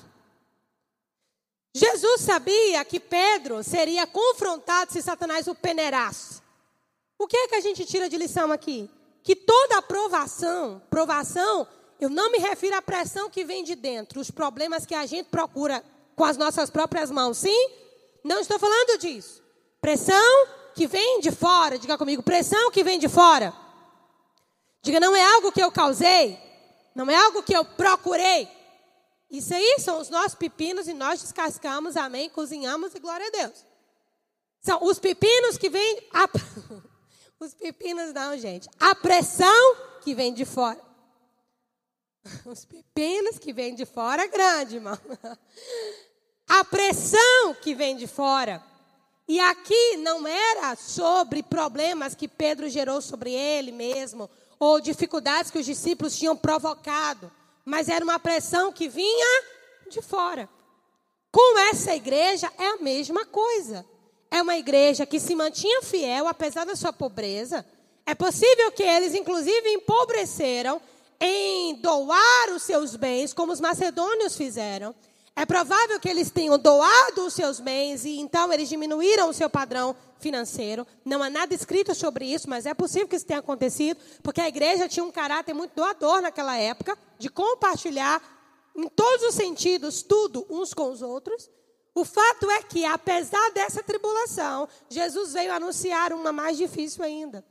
Jesus 1.74 2.20
sabia 2.20 2.84
que 2.84 3.00
Pedro 3.00 3.62
seria 3.62 4.06
confrontado 4.06 4.92
se 4.92 5.02
Satanás 5.02 5.46
o 5.46 5.54
peneirasse. 5.54 6.40
O 7.18 7.26
que 7.26 7.36
é 7.36 7.48
que 7.48 7.54
a 7.54 7.60
gente 7.60 7.84
tira 7.84 8.08
de 8.08 8.16
lição 8.16 8.52
aqui? 8.52 8.90
Que 9.22 9.34
toda 9.34 9.78
aprovação, 9.78 10.82
provação 10.90 11.66
eu 12.00 12.10
não 12.10 12.30
me 12.30 12.38
refiro 12.38 12.76
à 12.76 12.82
pressão 12.82 13.30
que 13.30 13.44
vem 13.44 13.64
de 13.64 13.74
dentro, 13.74 14.20
os 14.20 14.30
problemas 14.30 14.84
que 14.84 14.94
a 14.94 15.06
gente 15.06 15.28
procura 15.28 15.82
com 16.14 16.24
as 16.24 16.36
nossas 16.36 16.70
próprias 16.70 17.10
mãos. 17.10 17.38
Sim? 17.38 17.70
Não 18.24 18.40
estou 18.40 18.58
falando 18.58 18.98
disso. 18.98 19.42
Pressão 19.80 20.46
que 20.74 20.86
vem 20.86 21.20
de 21.20 21.30
fora. 21.30 21.78
Diga 21.78 21.96
comigo, 21.96 22.22
pressão 22.22 22.70
que 22.70 22.82
vem 22.82 22.98
de 22.98 23.08
fora. 23.08 23.54
Diga, 24.82 25.00
não 25.00 25.14
é 25.16 25.24
algo 25.34 25.52
que 25.52 25.62
eu 25.62 25.70
causei. 25.70 26.38
Não 26.94 27.10
é 27.10 27.14
algo 27.14 27.42
que 27.42 27.56
eu 27.56 27.64
procurei. 27.64 28.48
Isso 29.30 29.52
aí 29.54 29.76
são 29.80 30.00
os 30.00 30.08
nossos 30.08 30.34
pepinos 30.34 30.86
e 30.86 30.94
nós 30.94 31.20
descascamos, 31.20 31.96
amém, 31.96 32.30
cozinhamos 32.30 32.94
e 32.94 33.00
glória 33.00 33.26
a 33.26 33.30
Deus. 33.30 33.66
São 34.60 34.82
os 34.82 34.98
pepinos 34.98 35.58
que 35.58 35.68
vêm. 35.68 36.08
A... 36.12 36.28
Os 37.38 37.52
pepinos 37.52 38.14
não, 38.14 38.36
gente. 38.38 38.66
A 38.80 38.94
pressão 38.94 39.76
que 40.00 40.14
vem 40.14 40.32
de 40.32 40.46
fora. 40.46 40.80
Os 42.44 42.64
pepinos 42.64 43.38
que 43.38 43.52
vêm 43.52 43.74
de 43.74 43.84
fora 43.84 44.22
é 44.22 44.28
grande, 44.28 44.76
irmão. 44.76 44.98
A 46.48 46.64
pressão 46.64 47.54
que 47.60 47.74
vem 47.74 47.96
de 47.96 48.06
fora. 48.06 48.62
E 49.28 49.40
aqui 49.40 49.96
não 49.96 50.26
era 50.26 50.76
sobre 50.76 51.42
problemas 51.42 52.14
que 52.14 52.28
Pedro 52.28 52.68
gerou 52.68 53.00
sobre 53.00 53.32
ele 53.32 53.72
mesmo, 53.72 54.30
ou 54.58 54.80
dificuldades 54.80 55.50
que 55.50 55.58
os 55.58 55.66
discípulos 55.66 56.16
tinham 56.16 56.36
provocado 56.36 57.32
mas 57.66 57.88
era 57.88 58.04
uma 58.04 58.20
pressão 58.20 58.72
que 58.72 58.88
vinha 58.88 59.42
de 59.90 60.00
fora. 60.00 60.48
Com 61.32 61.58
essa 61.58 61.96
igreja 61.96 62.50
é 62.56 62.68
a 62.68 62.76
mesma 62.76 63.26
coisa. 63.26 63.84
É 64.30 64.40
uma 64.40 64.56
igreja 64.56 65.04
que 65.04 65.18
se 65.18 65.34
mantinha 65.34 65.82
fiel 65.82 66.28
apesar 66.28 66.64
da 66.64 66.76
sua 66.76 66.92
pobreza. 66.92 67.66
É 68.06 68.14
possível 68.14 68.70
que 68.70 68.84
eles, 68.84 69.14
inclusive, 69.14 69.68
empobreceram 69.68 70.80
em 71.20 71.74
doar 71.76 72.50
os 72.54 72.62
seus 72.62 72.96
bens, 72.96 73.32
como 73.32 73.52
os 73.52 73.60
macedônios 73.60 74.36
fizeram. 74.36 74.94
É 75.34 75.44
provável 75.44 76.00
que 76.00 76.08
eles 76.08 76.30
tenham 76.30 76.58
doado 76.58 77.26
os 77.26 77.34
seus 77.34 77.60
bens 77.60 78.06
e 78.06 78.18
então 78.18 78.50
eles 78.50 78.70
diminuíram 78.70 79.28
o 79.28 79.34
seu 79.34 79.50
padrão 79.50 79.94
financeiro. 80.18 80.86
Não 81.04 81.22
há 81.22 81.28
nada 81.28 81.54
escrito 81.54 81.94
sobre 81.94 82.24
isso, 82.24 82.48
mas 82.48 82.64
é 82.64 82.72
possível 82.72 83.06
que 83.06 83.16
isso 83.16 83.26
tenha 83.26 83.40
acontecido, 83.40 84.00
porque 84.22 84.40
a 84.40 84.48
igreja 84.48 84.88
tinha 84.88 85.04
um 85.04 85.10
caráter 85.10 85.52
muito 85.52 85.74
doador 85.74 86.22
naquela 86.22 86.56
época, 86.56 86.96
de 87.18 87.28
compartilhar 87.28 88.22
em 88.74 88.88
todos 88.88 89.26
os 89.26 89.34
sentidos 89.34 90.00
tudo 90.02 90.46
uns 90.48 90.72
com 90.72 90.90
os 90.90 91.02
outros. 91.02 91.50
O 91.94 92.04
fato 92.04 92.50
é 92.50 92.62
que, 92.62 92.84
apesar 92.84 93.50
dessa 93.52 93.82
tribulação, 93.82 94.68
Jesus 94.88 95.34
veio 95.34 95.52
anunciar 95.52 96.12
uma 96.12 96.32
mais 96.32 96.56
difícil 96.56 97.04
ainda. 97.04 97.44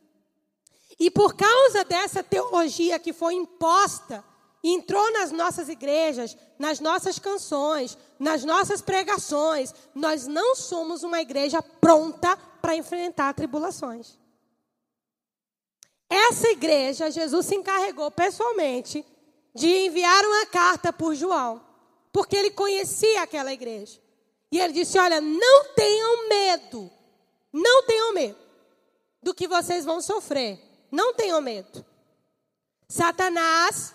E 1.00 1.12
por 1.12 1.36
causa 1.36 1.84
dessa 1.84 2.24
teologia 2.24 2.98
que 3.00 3.12
foi 3.12 3.34
imposta, 3.34 4.24
entrou 4.64 5.12
nas 5.12 5.32
nossas 5.32 5.70
igrejas, 5.70 6.36
nas 6.58 6.80
nossas 6.80 7.20
canções, 7.20 7.98
nas 8.18 8.44
nossas 8.44 8.82
pregações, 8.82 9.74
nós 9.94 10.26
não 10.26 10.56
somos 10.56 11.04
uma 11.04 11.22
igreja 11.22 11.62
pronta 11.62 12.38
para 12.62 12.76
enfrentar 12.76 13.34
tribulações. 13.34 14.18
Essa 16.10 16.50
igreja, 16.50 17.12
Jesus 17.12 17.46
se 17.46 17.56
encarregou 17.56 18.10
pessoalmente 18.10 19.06
de 19.54 19.68
enviar 19.68 20.24
uma 20.26 20.46
carta 20.46 20.94
por 20.94 21.14
João, 21.14 21.62
porque 22.12 22.36
ele 22.36 22.52
conhecia 22.52 23.22
aquela 23.22 23.54
igreja. 23.54 24.00
E 24.52 24.60
ele 24.60 24.74
disse: 24.74 24.98
Olha, 24.98 25.20
não 25.20 25.74
tenham 25.74 26.30
medo, 26.30 26.92
não 27.52 27.84
tenham 27.84 28.14
medo 28.14 28.38
do 29.22 29.34
que 29.34 29.48
vocês 29.48 29.84
vão 29.84 30.02
sofrer, 30.02 30.60
não 30.92 31.14
tenham 31.14 31.42
medo. 31.42 31.86
Satanás 32.88 33.94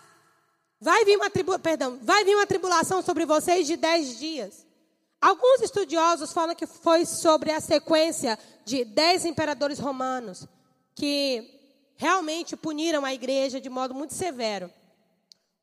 vai 0.81 1.05
vir 1.05 1.17
uma 1.17 1.31
tribulação, 1.31 1.63
perdão, 1.63 1.99
vai 2.03 2.25
vir 2.25 2.35
uma 2.35 2.47
tribulação 2.47 3.03
sobre 3.03 3.25
vocês 3.25 3.67
de 3.67 3.77
dez 3.77 4.19
dias. 4.19 4.67
Alguns 5.21 5.61
estudiosos 5.61 6.33
falam 6.33 6.55
que 6.55 6.67
foi 6.67 7.05
sobre 7.05 7.53
a 7.53 7.61
sequência 7.61 8.39
de 8.65 8.85
dez 8.85 9.25
imperadores 9.25 9.79
romanos 9.79 10.47
que 10.95 11.61
realmente 11.97 12.57
puniram 12.57 13.05
a 13.05 13.13
igreja 13.13 13.61
de 13.61 13.69
modo 13.69 13.95
muito 13.95 14.15
severo. 14.15 14.73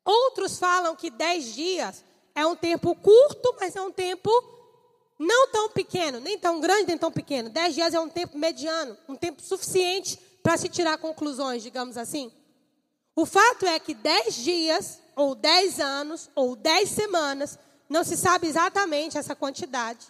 Outros 0.04 0.58
falam 0.58 0.94
que 0.94 1.10
dez 1.10 1.54
dias 1.54 2.04
é 2.34 2.46
um 2.46 2.54
tempo 2.54 2.94
curto, 2.94 3.56
mas 3.60 3.74
é 3.74 3.82
um 3.82 3.90
tempo 3.90 4.30
não 5.18 5.48
tão 5.48 5.68
pequeno, 5.70 6.20
nem 6.20 6.38
tão 6.38 6.60
grande, 6.60 6.86
nem 6.86 6.96
tão 6.96 7.10
pequeno. 7.10 7.50
Dez 7.50 7.74
dias 7.74 7.92
é 7.92 7.98
um 7.98 8.08
tempo 8.08 8.38
mediano, 8.38 8.96
um 9.08 9.16
tempo 9.16 9.42
suficiente 9.42 10.18
para 10.48 10.56
se 10.56 10.70
tirar 10.70 10.96
conclusões, 10.96 11.62
digamos 11.62 11.98
assim. 11.98 12.32
O 13.14 13.26
fato 13.26 13.66
é 13.66 13.78
que 13.78 13.92
dez 13.92 14.34
dias, 14.34 14.98
ou 15.14 15.34
dez 15.34 15.78
anos, 15.78 16.30
ou 16.34 16.56
dez 16.56 16.88
semanas, 16.88 17.58
não 17.86 18.02
se 18.02 18.16
sabe 18.16 18.46
exatamente 18.46 19.18
essa 19.18 19.36
quantidade, 19.36 20.06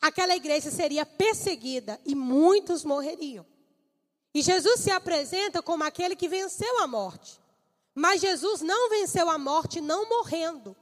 aquela 0.00 0.34
igreja 0.34 0.70
seria 0.70 1.04
perseguida 1.04 2.00
e 2.02 2.14
muitos 2.14 2.82
morreriam. 2.82 3.44
E 4.32 4.40
Jesus 4.40 4.80
se 4.80 4.90
apresenta 4.90 5.60
como 5.60 5.84
aquele 5.84 6.16
que 6.16 6.30
venceu 6.30 6.80
a 6.80 6.86
morte. 6.86 7.38
Mas 7.94 8.22
Jesus 8.22 8.62
não 8.62 8.88
venceu 8.88 9.28
a 9.28 9.36
morte 9.36 9.82
não 9.82 10.08
morrendo. 10.08 10.74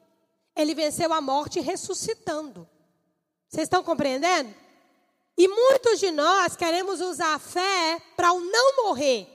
Ele 0.54 0.76
venceu 0.76 1.12
a 1.12 1.20
morte 1.20 1.58
ressuscitando. 1.58 2.68
Vocês 3.48 3.64
estão 3.64 3.82
compreendendo? 3.82 4.54
E 5.36 5.48
muitos 5.48 5.98
de 5.98 6.10
nós 6.10 6.56
queremos 6.56 7.00
usar 7.00 7.34
a 7.34 7.38
fé 7.38 8.00
para 8.16 8.32
o 8.32 8.40
não 8.40 8.84
morrer, 8.84 9.26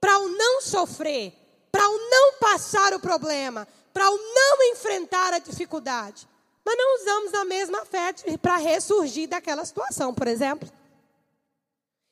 para 0.00 0.18
o 0.18 0.28
não 0.28 0.60
sofrer, 0.60 1.32
para 1.70 1.88
o 1.88 1.98
não 2.10 2.34
passar 2.34 2.92
o 2.94 3.00
problema, 3.00 3.66
para 3.92 4.10
o 4.10 4.16
não 4.16 4.62
enfrentar 4.72 5.32
a 5.32 5.38
dificuldade. 5.38 6.28
Mas 6.64 6.76
não 6.76 6.96
usamos 6.96 7.34
a 7.34 7.44
mesma 7.44 7.84
fé 7.86 8.12
para 8.40 8.56
ressurgir 8.56 9.28
daquela 9.28 9.64
situação, 9.64 10.12
por 10.12 10.26
exemplo. 10.26 10.68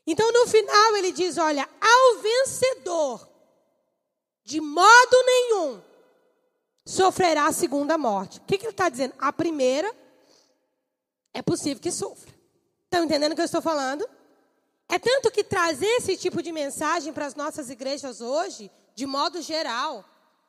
Então, 0.06 0.32
no 0.32 0.46
final, 0.46 0.96
ele 0.96 1.12
diz: 1.12 1.36
Olha, 1.36 1.68
ao 1.80 2.22
vencedor, 2.22 3.28
de 4.42 4.60
modo 4.60 5.16
nenhum, 5.26 5.82
sofrerá 6.86 7.46
a 7.46 7.52
segunda 7.52 7.98
morte. 7.98 8.38
O 8.38 8.42
que, 8.44 8.56
que 8.56 8.64
ele 8.64 8.72
está 8.72 8.88
dizendo? 8.88 9.14
A 9.18 9.30
primeira, 9.30 9.94
é 11.34 11.42
possível 11.42 11.82
que 11.82 11.92
sofra. 11.92 12.37
Estão 12.88 13.04
entendendo 13.04 13.32
o 13.32 13.34
que 13.34 13.42
eu 13.42 13.44
estou 13.44 13.60
falando? 13.60 14.08
É 14.88 14.98
tanto 14.98 15.30
que 15.30 15.44
trazer 15.44 15.86
esse 15.98 16.16
tipo 16.16 16.42
de 16.42 16.50
mensagem 16.50 17.12
para 17.12 17.26
as 17.26 17.34
nossas 17.34 17.68
igrejas 17.68 18.22
hoje, 18.22 18.70
de 18.94 19.04
modo 19.04 19.42
geral, 19.42 20.02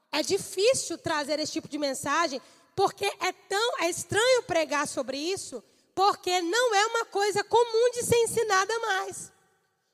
é 0.10 0.24
difícil 0.24 0.98
trazer 0.98 1.38
esse 1.38 1.52
tipo 1.52 1.68
de 1.68 1.78
mensagem, 1.78 2.42
porque 2.74 3.06
é 3.06 3.34
tão 3.50 3.82
é 3.82 3.90
estranho 3.90 4.44
pregar 4.44 4.88
sobre 4.88 5.18
isso, 5.18 5.62
porque 5.94 6.42
não 6.42 6.74
é 6.74 6.86
uma 6.86 7.06
coisa 7.08 7.44
comum 7.44 7.92
de 7.92 8.04
ser 8.04 8.16
ensinada 8.16 8.80
mais. 8.80 9.34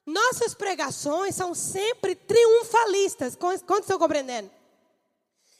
Nossas 0.05 0.53
pregações 0.53 1.33
são 1.33 1.55
sempre 1.55 2.13
triunfalistas. 2.13 3.35
Quantos 3.35 3.81
estão 3.81 3.97
compreendendo? 3.97 4.51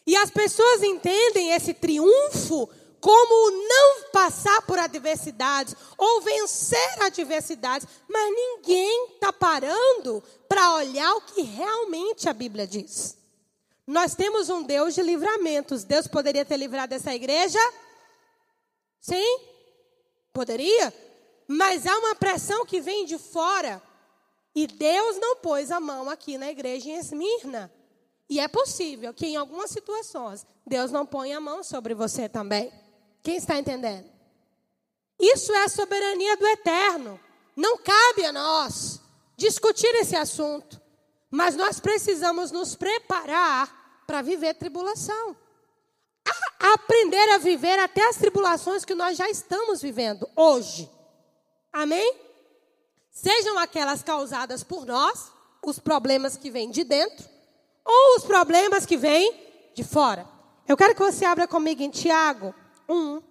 E 0.06 0.16
as 0.16 0.30
pessoas 0.30 0.84
entendem 0.84 1.50
esse 1.52 1.74
triunfo 1.74 2.70
como 3.06 3.52
não 3.52 4.10
passar 4.12 4.64
por 4.64 4.80
adversidades 4.80 5.76
ou 5.96 6.22
vencer 6.22 7.04
adversidades, 7.04 7.88
mas 8.10 8.34
ninguém 8.34 9.10
está 9.14 9.32
parando 9.32 10.24
para 10.50 10.74
olhar 10.74 11.14
o 11.14 11.22
que 11.22 11.44
realmente 11.44 12.28
a 12.28 12.34
Bíblia 12.34 12.66
diz. 12.66 13.16
Nós 13.86 14.16
temos 14.16 14.50
um 14.50 14.64
Deus 14.64 14.96
de 14.96 15.04
livramentos. 15.04 15.84
Deus 15.84 16.08
poderia 16.08 16.44
ter 16.44 16.58
livrado 16.58 16.96
essa 16.96 17.14
igreja? 17.14 17.60
Sim, 19.00 19.40
poderia. 20.34 20.92
Mas 21.48 21.86
há 21.86 21.96
uma 22.00 22.16
pressão 22.16 22.66
que 22.66 22.82
vem 22.82 23.06
de 23.06 23.20
fora. 23.20 23.80
E 24.56 24.66
Deus 24.66 25.18
não 25.18 25.36
pôs 25.36 25.70
a 25.70 25.80
mão 25.80 26.10
aqui 26.10 26.40
na 26.40 26.50
igreja 26.50 26.90
em 26.90 26.98
Esmirna. 26.98 27.72
E 28.28 28.40
é 28.40 28.48
possível 28.48 29.14
que 29.14 29.28
em 29.28 29.36
algumas 29.36 29.70
situações 29.70 30.44
Deus 30.66 30.90
não 30.90 31.06
ponha 31.06 31.38
a 31.38 31.40
mão 31.42 31.64
sobre 31.64 31.94
você 31.94 32.28
também. 32.28 32.74
Quem 33.26 33.38
está 33.38 33.58
entendendo? 33.58 34.08
Isso 35.20 35.52
é 35.52 35.64
a 35.64 35.68
soberania 35.68 36.38
do 36.38 36.46
eterno. 36.46 37.20
Não 37.56 37.76
cabe 37.76 38.24
a 38.24 38.32
nós 38.32 39.02
discutir 39.36 39.88
esse 39.96 40.16
assunto. 40.16 40.80
Mas 41.32 41.56
nós 41.56 41.80
precisamos 41.80 42.52
nos 42.52 42.76
preparar 42.76 44.04
para 44.06 44.22
viver 44.22 44.54
tribulação. 44.54 45.36
A 46.60 46.74
aprender 46.74 47.32
a 47.32 47.40
viver 47.40 47.80
até 47.80 48.08
as 48.08 48.18
tribulações 48.18 48.86
que 48.86 48.94
nós 48.94 49.18
já 49.18 49.28
estamos 49.28 49.82
vivendo 49.82 50.30
hoje. 50.36 50.88
Amém? 51.74 52.16
Sejam 53.10 53.58
aquelas 53.58 54.04
causadas 54.04 54.64
por 54.64 54.86
nós, 54.86 55.32
os 55.64 55.80
problemas 55.80 56.38
que 56.38 56.52
vêm 56.52 56.70
de 56.70 56.84
dentro, 56.84 57.28
ou 57.84 58.18
os 58.18 58.24
problemas 58.24 58.86
que 58.86 58.98
vêm 58.98 59.72
de 59.74 59.84
fora. 59.84 60.28
Eu 60.68 60.78
quero 60.78 60.94
que 60.94 61.02
você 61.02 61.26
abra 61.26 61.48
comigo 61.48 61.82
em 61.82 61.90
Tiago 61.90 62.54
1. 62.88 63.22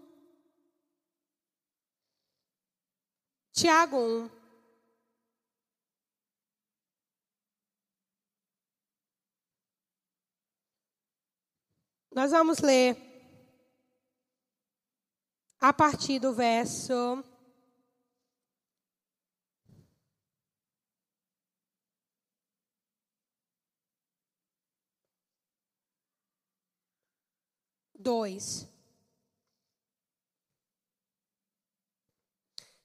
Tiago 3.53 3.97
1. 3.97 4.31
Nós 12.15 12.31
vamos 12.31 12.59
ler 12.59 12.97
a 15.61 15.73
partir 15.73 16.19
do 16.21 16.33
verso. 16.33 17.25
Dois. 27.99 28.74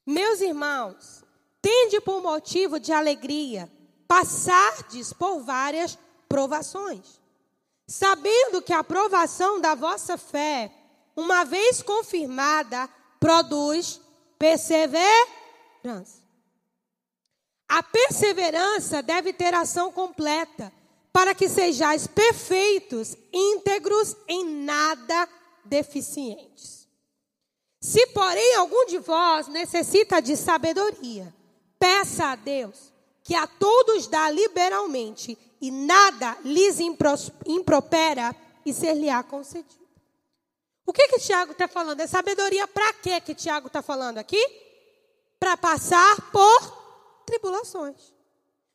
Meus 0.09 0.41
irmãos, 0.41 1.23
tende 1.61 2.01
por 2.01 2.19
motivo 2.19 2.79
de 2.79 2.91
alegria 2.91 3.71
passardes 4.07 5.13
por 5.13 5.41
várias 5.41 5.99
provações, 6.27 7.21
sabendo 7.85 8.59
que 8.59 8.73
a 8.73 8.83
provação 8.83 9.61
da 9.61 9.75
vossa 9.75 10.17
fé, 10.17 10.71
uma 11.15 11.43
vez 11.43 11.83
confirmada, 11.83 12.89
produz 13.19 14.01
perseverança. 14.39 16.23
A 17.67 17.83
perseverança 17.83 19.03
deve 19.03 19.31
ter 19.31 19.53
ação 19.53 19.91
completa, 19.91 20.73
para 21.13 21.35
que 21.35 21.47
sejais 21.47 22.07
perfeitos, 22.07 23.15
íntegros, 23.31 24.17
em 24.27 24.43
nada 24.63 25.29
deficientes. 25.63 26.78
Se, 27.79 28.07
porém, 28.07 28.55
algum 28.55 28.85
de 28.85 28.99
vós 28.99 29.47
necessita 29.47 30.21
de 30.21 30.35
sabedoria, 30.35 31.33
peça 31.79 32.25
a 32.27 32.35
Deus, 32.35 32.91
que 33.23 33.33
a 33.33 33.47
todos 33.47 34.07
dá 34.07 34.29
liberalmente, 34.29 35.37
e 35.61 35.71
nada 35.71 36.37
lhes 36.43 36.79
impropera, 36.79 38.35
e 38.65 38.73
ser-lhe-á 38.73 39.23
concedido. 39.23 39.87
O 40.85 40.91
que 40.91 41.07
que 41.07 41.19
Tiago 41.19 41.53
está 41.53 41.67
falando? 41.67 42.01
É 42.01 42.07
sabedoria 42.07 42.67
para 42.67 42.93
quê 42.93 43.21
que 43.21 43.35
Tiago 43.35 43.67
está 43.67 43.81
falando 43.81 44.17
aqui? 44.17 44.43
Para 45.39 45.55
passar 45.55 46.31
por 46.31 47.23
tribulações. 47.25 48.13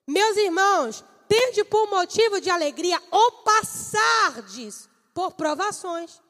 Meus 0.07 0.37
irmãos, 0.37 1.05
tende 1.29 1.65
por 1.65 1.91
motivo 1.91 2.41
de 2.41 2.49
alegria 2.49 3.03
ou 3.11 3.33
passardes 3.43 4.89
por 5.13 5.33
provações 5.33 6.23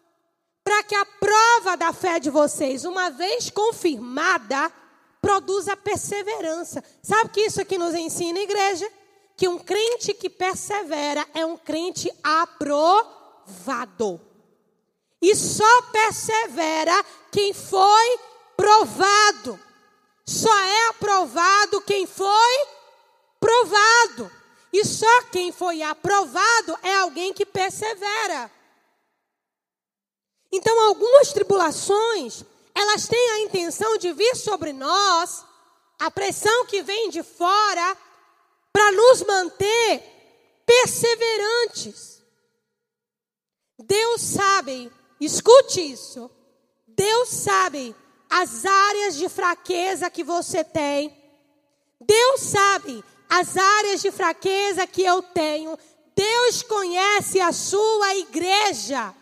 para 0.64 0.82
que 0.82 0.94
a 0.94 1.04
prova 1.04 1.76
da 1.76 1.92
fé 1.92 2.18
de 2.18 2.30
vocês, 2.30 2.86
uma 2.86 3.10
vez 3.10 3.50
confirmada, 3.50 4.72
produza 5.20 5.76
perseverança. 5.76 6.82
Sabe 7.02 7.28
que 7.30 7.42
isso 7.42 7.60
aqui 7.60 7.76
nos 7.76 7.94
ensina, 7.94 8.40
igreja? 8.40 8.90
Que 9.36 9.46
um 9.46 9.58
crente 9.58 10.14
que 10.14 10.30
persevera 10.30 11.26
é 11.34 11.44
um 11.44 11.56
crente 11.56 12.10
aprovado. 12.22 14.18
E 15.20 15.36
só 15.36 15.82
persevera 15.92 17.04
quem 17.30 17.52
foi 17.52 18.18
provado. 18.56 19.60
Só 20.26 20.58
é 20.58 20.88
aprovado 20.88 21.82
quem 21.82 22.06
foi 22.06 22.66
provado. 23.38 24.30
E 24.72 24.84
só 24.84 25.22
quem 25.30 25.52
foi 25.52 25.82
aprovado 25.82 26.78
é 26.82 26.96
alguém 26.96 27.32
que 27.32 27.44
persevera. 27.44 28.50
Então, 30.56 30.80
algumas 30.82 31.32
tribulações, 31.32 32.44
elas 32.72 33.08
têm 33.08 33.30
a 33.30 33.40
intenção 33.40 33.98
de 33.98 34.12
vir 34.12 34.36
sobre 34.36 34.72
nós, 34.72 35.44
a 35.98 36.08
pressão 36.12 36.64
que 36.66 36.80
vem 36.80 37.10
de 37.10 37.24
fora, 37.24 37.96
para 38.72 38.92
nos 38.92 39.22
manter 39.24 40.00
perseverantes. 40.64 42.22
Deus 43.76 44.20
sabe, 44.20 44.92
escute 45.20 45.80
isso. 45.80 46.30
Deus 46.86 47.30
sabe 47.30 47.92
as 48.30 48.64
áreas 48.64 49.16
de 49.16 49.28
fraqueza 49.28 50.08
que 50.08 50.22
você 50.22 50.62
tem. 50.62 51.20
Deus 52.00 52.40
sabe 52.42 53.02
as 53.28 53.56
áreas 53.56 54.00
de 54.00 54.12
fraqueza 54.12 54.86
que 54.86 55.02
eu 55.02 55.20
tenho. 55.20 55.76
Deus 56.14 56.62
conhece 56.62 57.40
a 57.40 57.50
sua 57.50 58.14
igreja. 58.14 59.12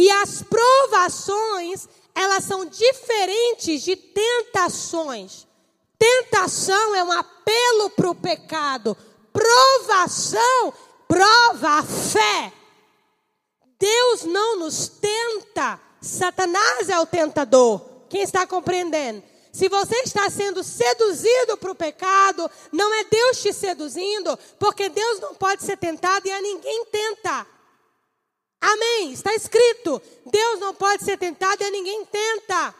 E 0.00 0.10
as 0.10 0.42
provações, 0.42 1.86
elas 2.14 2.44
são 2.44 2.64
diferentes 2.64 3.82
de 3.82 3.94
tentações. 3.94 5.46
Tentação 5.98 6.94
é 6.94 7.04
um 7.04 7.12
apelo 7.12 7.90
para 7.90 8.08
o 8.08 8.14
pecado. 8.14 8.96
Provação 9.30 10.72
prova 11.06 11.80
a 11.80 11.82
fé. 11.82 12.50
Deus 13.78 14.24
não 14.24 14.60
nos 14.60 14.88
tenta. 14.88 15.78
Satanás 16.00 16.88
é 16.88 16.98
o 16.98 17.04
tentador. 17.04 17.82
Quem 18.08 18.22
está 18.22 18.46
compreendendo? 18.46 19.22
Se 19.52 19.68
você 19.68 19.96
está 19.96 20.30
sendo 20.30 20.64
seduzido 20.64 21.58
para 21.58 21.72
o 21.72 21.74
pecado, 21.74 22.50
não 22.72 22.94
é 22.94 23.04
Deus 23.04 23.42
te 23.42 23.52
seduzindo, 23.52 24.38
porque 24.58 24.88
Deus 24.88 25.20
não 25.20 25.34
pode 25.34 25.62
ser 25.62 25.76
tentado 25.76 26.26
e 26.26 26.32
a 26.32 26.40
ninguém 26.40 26.86
tenta. 26.86 27.46
Amém. 28.60 29.12
Está 29.12 29.34
escrito: 29.34 30.00
Deus 30.26 30.60
não 30.60 30.74
pode 30.74 31.04
ser 31.04 31.16
tentado 31.16 31.62
e 31.62 31.70
ninguém 31.70 32.04
tenta. 32.04 32.74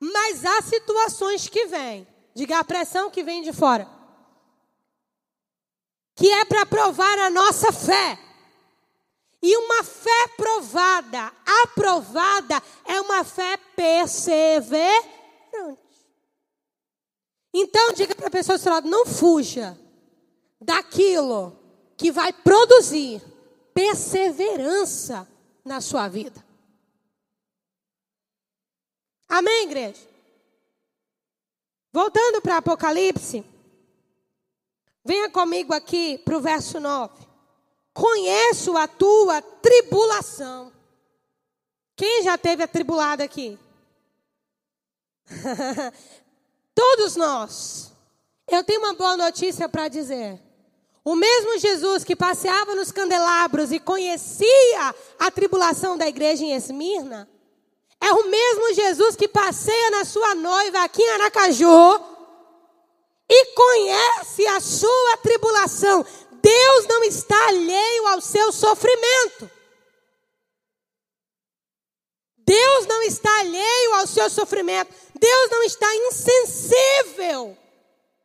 Mas 0.00 0.44
há 0.44 0.62
situações 0.62 1.48
que 1.48 1.66
vêm. 1.66 2.06
Diga 2.34 2.58
a 2.58 2.64
pressão 2.64 3.10
que 3.10 3.22
vem 3.22 3.42
de 3.42 3.52
fora. 3.52 3.88
Que 6.14 6.30
é 6.30 6.44
para 6.44 6.66
provar 6.66 7.18
a 7.18 7.30
nossa 7.30 7.72
fé. 7.72 8.18
E 9.42 9.56
uma 9.56 9.84
fé 9.84 10.28
provada, 10.36 11.32
aprovada, 11.62 12.62
é 12.84 13.00
uma 13.00 13.22
fé 13.22 13.56
perseverante. 13.76 15.16
Então, 17.54 17.92
diga 17.92 18.14
para 18.14 18.26
a 18.26 18.30
pessoa 18.30 18.58
do 18.58 18.62
seu 18.62 18.72
lado: 18.72 18.88
não 18.88 19.06
fuja 19.06 19.78
daquilo 20.60 21.58
que 21.96 22.10
vai 22.10 22.32
produzir 22.32 23.22
perseverança 23.76 25.28
na 25.62 25.82
sua 25.82 26.08
vida. 26.08 26.42
Amém, 29.28 29.64
igreja? 29.64 30.00
Voltando 31.92 32.40
para 32.40 32.56
Apocalipse, 32.56 33.44
venha 35.04 35.28
comigo 35.28 35.74
aqui 35.74 36.16
para 36.16 36.38
o 36.38 36.40
verso 36.40 36.80
9. 36.80 37.26
Conheço 37.92 38.74
a 38.78 38.88
tua 38.88 39.42
tribulação. 39.42 40.72
Quem 41.94 42.22
já 42.22 42.38
teve 42.38 42.62
atribulado 42.62 43.22
aqui? 43.22 43.58
Todos 46.74 47.14
nós. 47.14 47.92
Eu 48.48 48.64
tenho 48.64 48.80
uma 48.80 48.94
boa 48.94 49.18
notícia 49.18 49.68
para 49.68 49.88
dizer. 49.88 50.45
O 51.06 51.14
mesmo 51.14 51.56
Jesus 51.56 52.02
que 52.02 52.16
passeava 52.16 52.74
nos 52.74 52.90
candelabros 52.90 53.70
e 53.70 53.78
conhecia 53.78 54.92
a 55.20 55.30
tribulação 55.30 55.96
da 55.96 56.08
igreja 56.08 56.42
em 56.42 56.52
Esmirna, 56.52 57.30
é 58.00 58.12
o 58.12 58.28
mesmo 58.28 58.74
Jesus 58.74 59.14
que 59.14 59.28
passeia 59.28 59.90
na 59.92 60.04
sua 60.04 60.34
noiva 60.34 60.82
aqui 60.82 61.00
em 61.00 61.10
Aracaju 61.10 62.00
e 63.30 63.44
conhece 63.54 64.48
a 64.48 64.58
sua 64.58 65.16
tribulação. 65.18 66.04
Deus 66.42 66.86
não 66.88 67.04
está 67.04 67.40
alheio 67.50 68.08
ao 68.08 68.20
seu 68.20 68.50
sofrimento. 68.50 69.48
Deus 72.38 72.86
não 72.86 73.02
está 73.02 73.38
alheio 73.38 73.94
ao 73.94 74.08
seu 74.08 74.28
sofrimento. 74.28 74.92
Deus 75.14 75.50
não 75.52 75.62
está 75.62 75.94
insensível 75.94 77.56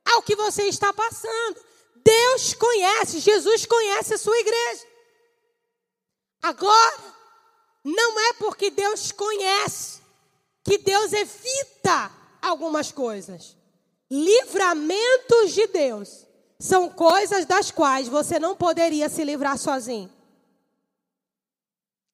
ao 0.03 0.23
que 0.23 0.35
você 0.35 0.63
está 0.63 0.91
passando. 0.91 1.70
Deus 2.03 2.53
conhece, 2.53 3.19
Jesus 3.19 3.65
conhece 3.65 4.13
a 4.13 4.17
sua 4.17 4.37
igreja. 4.39 4.87
Agora, 6.41 6.97
não 7.83 8.19
é 8.19 8.33
porque 8.33 8.69
Deus 8.69 9.11
conhece 9.11 10.01
que 10.63 10.77
Deus 10.77 11.13
evita 11.13 12.11
algumas 12.41 12.91
coisas. 12.91 13.55
Livramentos 14.09 15.53
de 15.53 15.67
Deus 15.67 16.25
são 16.59 16.89
coisas 16.89 17.45
das 17.45 17.71
quais 17.71 18.07
você 18.07 18.39
não 18.39 18.55
poderia 18.55 19.09
se 19.09 19.23
livrar 19.23 19.57
sozinho. 19.57 20.11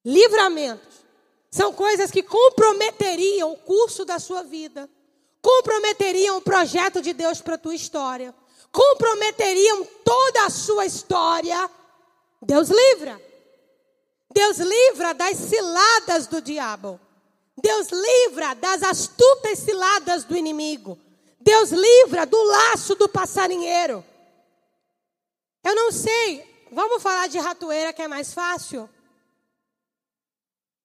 Livramentos 0.05 1.05
são 1.51 1.73
coisas 1.73 2.11
que 2.11 2.23
comprometeriam 2.23 3.51
o 3.51 3.57
curso 3.57 4.05
da 4.05 4.19
sua 4.19 4.43
vida, 4.43 4.89
comprometeriam 5.41 6.37
o 6.37 6.41
projeto 6.41 7.01
de 7.01 7.13
Deus 7.13 7.41
para 7.41 7.55
a 7.55 7.57
tua 7.57 7.75
história 7.75 8.33
comprometeriam 8.71 9.85
toda 10.03 10.45
a 10.45 10.49
sua 10.49 10.85
história, 10.85 11.69
Deus 12.41 12.69
livra. 12.69 13.21
Deus 14.33 14.57
livra 14.57 15.13
das 15.13 15.37
ciladas 15.37 16.27
do 16.27 16.41
diabo. 16.41 16.99
Deus 17.57 17.87
livra 17.89 18.53
das 18.53 18.83
astutas 18.83 19.59
ciladas 19.59 20.23
do 20.23 20.37
inimigo. 20.37 20.97
Deus 21.39 21.71
livra 21.71 22.25
do 22.25 22.41
laço 22.43 22.93
do 22.95 23.09
passarinheiro. 23.09 24.05
Eu 25.63 25.75
não 25.75 25.91
sei, 25.91 26.67
vamos 26.71 27.01
falar 27.01 27.27
de 27.27 27.39
ratoeira 27.39 27.91
que 27.93 28.01
é 28.01 28.07
mais 28.07 28.33
fácil? 28.33 28.89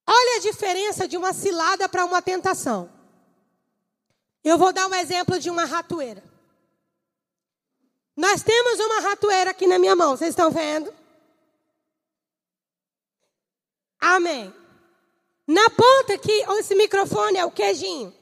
Olha 0.07 0.37
a 0.37 0.41
diferença 0.41 1.07
de 1.07 1.17
uma 1.17 1.33
cilada 1.33 1.89
para 1.89 2.05
uma 2.05 2.23
tentação. 2.23 2.91
Eu 4.43 4.59
vou 4.59 4.73
dar 4.73 4.89
um 4.89 4.95
exemplo 4.95 5.39
de 5.39 5.51
uma 5.51 5.65
ratoeira. 5.65 6.32
Nós 8.23 8.41
temos 8.41 8.79
uma 8.79 9.01
ratoeira 9.01 9.51
aqui 9.51 9.67
na 9.67 9.81
minha 9.81 9.97
mão, 9.97 10.17
vocês 10.17 10.31
estão 10.31 10.49
vendo? 10.49 10.95
Amém. 13.99 14.55
Na 15.45 15.69
ponta 15.71 16.15
aqui, 16.15 16.31
esse 16.57 16.77
microfone 16.77 17.37
é 17.39 17.45
o 17.45 17.51
queijinho. 17.51 18.15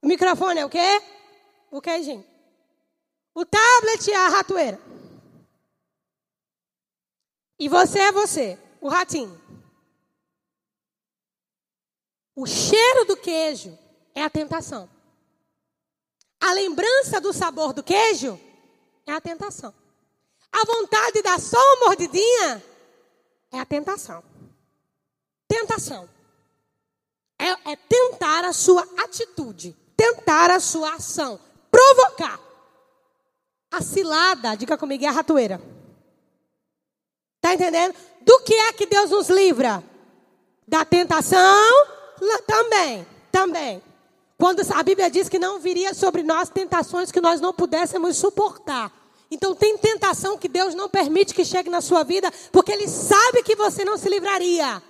O 0.00 0.06
microfone 0.06 0.60
é 0.60 0.64
o 0.64 0.70
quê? 0.70 1.02
O 1.70 1.82
queijinho. 1.82 2.24
O 3.34 3.44
tablet 3.44 4.10
é 4.10 4.16
a 4.16 4.28
ratoeira. 4.28 4.80
E 7.58 7.68
você 7.68 7.98
é 7.98 8.10
você, 8.10 8.58
o 8.80 8.88
ratinho. 8.88 9.38
O 12.34 12.46
cheiro 12.46 13.04
do 13.04 13.18
queijo 13.18 13.78
é 14.14 14.22
a 14.22 14.30
tentação. 14.30 14.88
A 16.40 16.54
lembrança 16.54 17.20
do 17.20 17.34
sabor 17.34 17.74
do 17.74 17.82
queijo 17.82 18.47
é 19.10 19.14
a 19.14 19.20
tentação. 19.20 19.72
A 20.52 20.64
vontade 20.64 21.14
de 21.14 21.22
dar 21.22 21.38
só 21.40 21.58
uma 21.58 21.86
mordidinha 21.86 22.62
é 23.52 23.58
a 23.58 23.64
tentação. 23.64 24.22
Tentação. 25.46 26.08
É, 27.38 27.72
é 27.72 27.76
tentar 27.76 28.44
a 28.44 28.52
sua 28.52 28.82
atitude, 28.98 29.76
tentar 29.96 30.50
a 30.50 30.60
sua 30.60 30.94
ação, 30.94 31.38
provocar. 31.70 32.38
A 33.70 33.82
cilada, 33.82 34.56
diga 34.56 34.76
comigo, 34.76 35.04
é 35.04 35.08
a 35.08 35.12
ratoeira. 35.12 35.60
Está 37.36 37.54
entendendo? 37.54 37.94
Do 38.22 38.40
que 38.40 38.54
é 38.54 38.72
que 38.72 38.86
Deus 38.86 39.10
nos 39.10 39.28
livra? 39.28 39.82
Da 40.66 40.84
tentação 40.84 41.86
também, 42.46 43.06
também. 43.30 43.82
Quando 44.36 44.60
a 44.72 44.82
Bíblia 44.82 45.10
diz 45.10 45.28
que 45.28 45.38
não 45.38 45.58
viria 45.58 45.94
sobre 45.94 46.22
nós 46.22 46.48
tentações 46.48 47.10
que 47.10 47.20
nós 47.20 47.40
não 47.40 47.52
pudéssemos 47.52 48.16
suportar. 48.16 48.97
Então 49.30 49.54
tem 49.54 49.76
tentação 49.76 50.38
que 50.38 50.48
Deus 50.48 50.74
não 50.74 50.88
permite 50.88 51.34
que 51.34 51.44
chegue 51.44 51.68
na 51.68 51.80
sua 51.80 52.02
vida, 52.02 52.32
porque 52.50 52.72
Ele 52.72 52.88
sabe 52.88 53.42
que 53.42 53.54
você 53.54 53.84
não 53.84 53.96
se 53.96 54.08
livraria. 54.08 54.82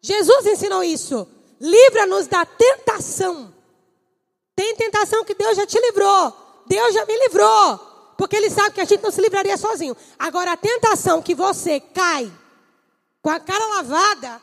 Jesus 0.00 0.46
ensinou 0.46 0.82
isso. 0.82 1.28
Livra-nos 1.60 2.26
da 2.26 2.46
tentação. 2.46 3.52
Tem 4.54 4.74
tentação 4.74 5.24
que 5.24 5.34
Deus 5.34 5.56
já 5.56 5.66
te 5.66 5.78
livrou. 5.78 6.32
Deus 6.66 6.94
já 6.94 7.04
me 7.04 7.18
livrou. 7.18 7.78
Porque 8.16 8.36
Ele 8.36 8.50
sabe 8.50 8.72
que 8.72 8.80
a 8.80 8.84
gente 8.84 9.02
não 9.02 9.10
se 9.10 9.20
livraria 9.20 9.56
sozinho. 9.56 9.96
Agora, 10.18 10.52
a 10.52 10.56
tentação 10.56 11.20
que 11.20 11.34
você 11.34 11.80
cai 11.80 12.32
com 13.20 13.30
a 13.30 13.40
cara 13.40 13.64
lavada, 13.66 14.40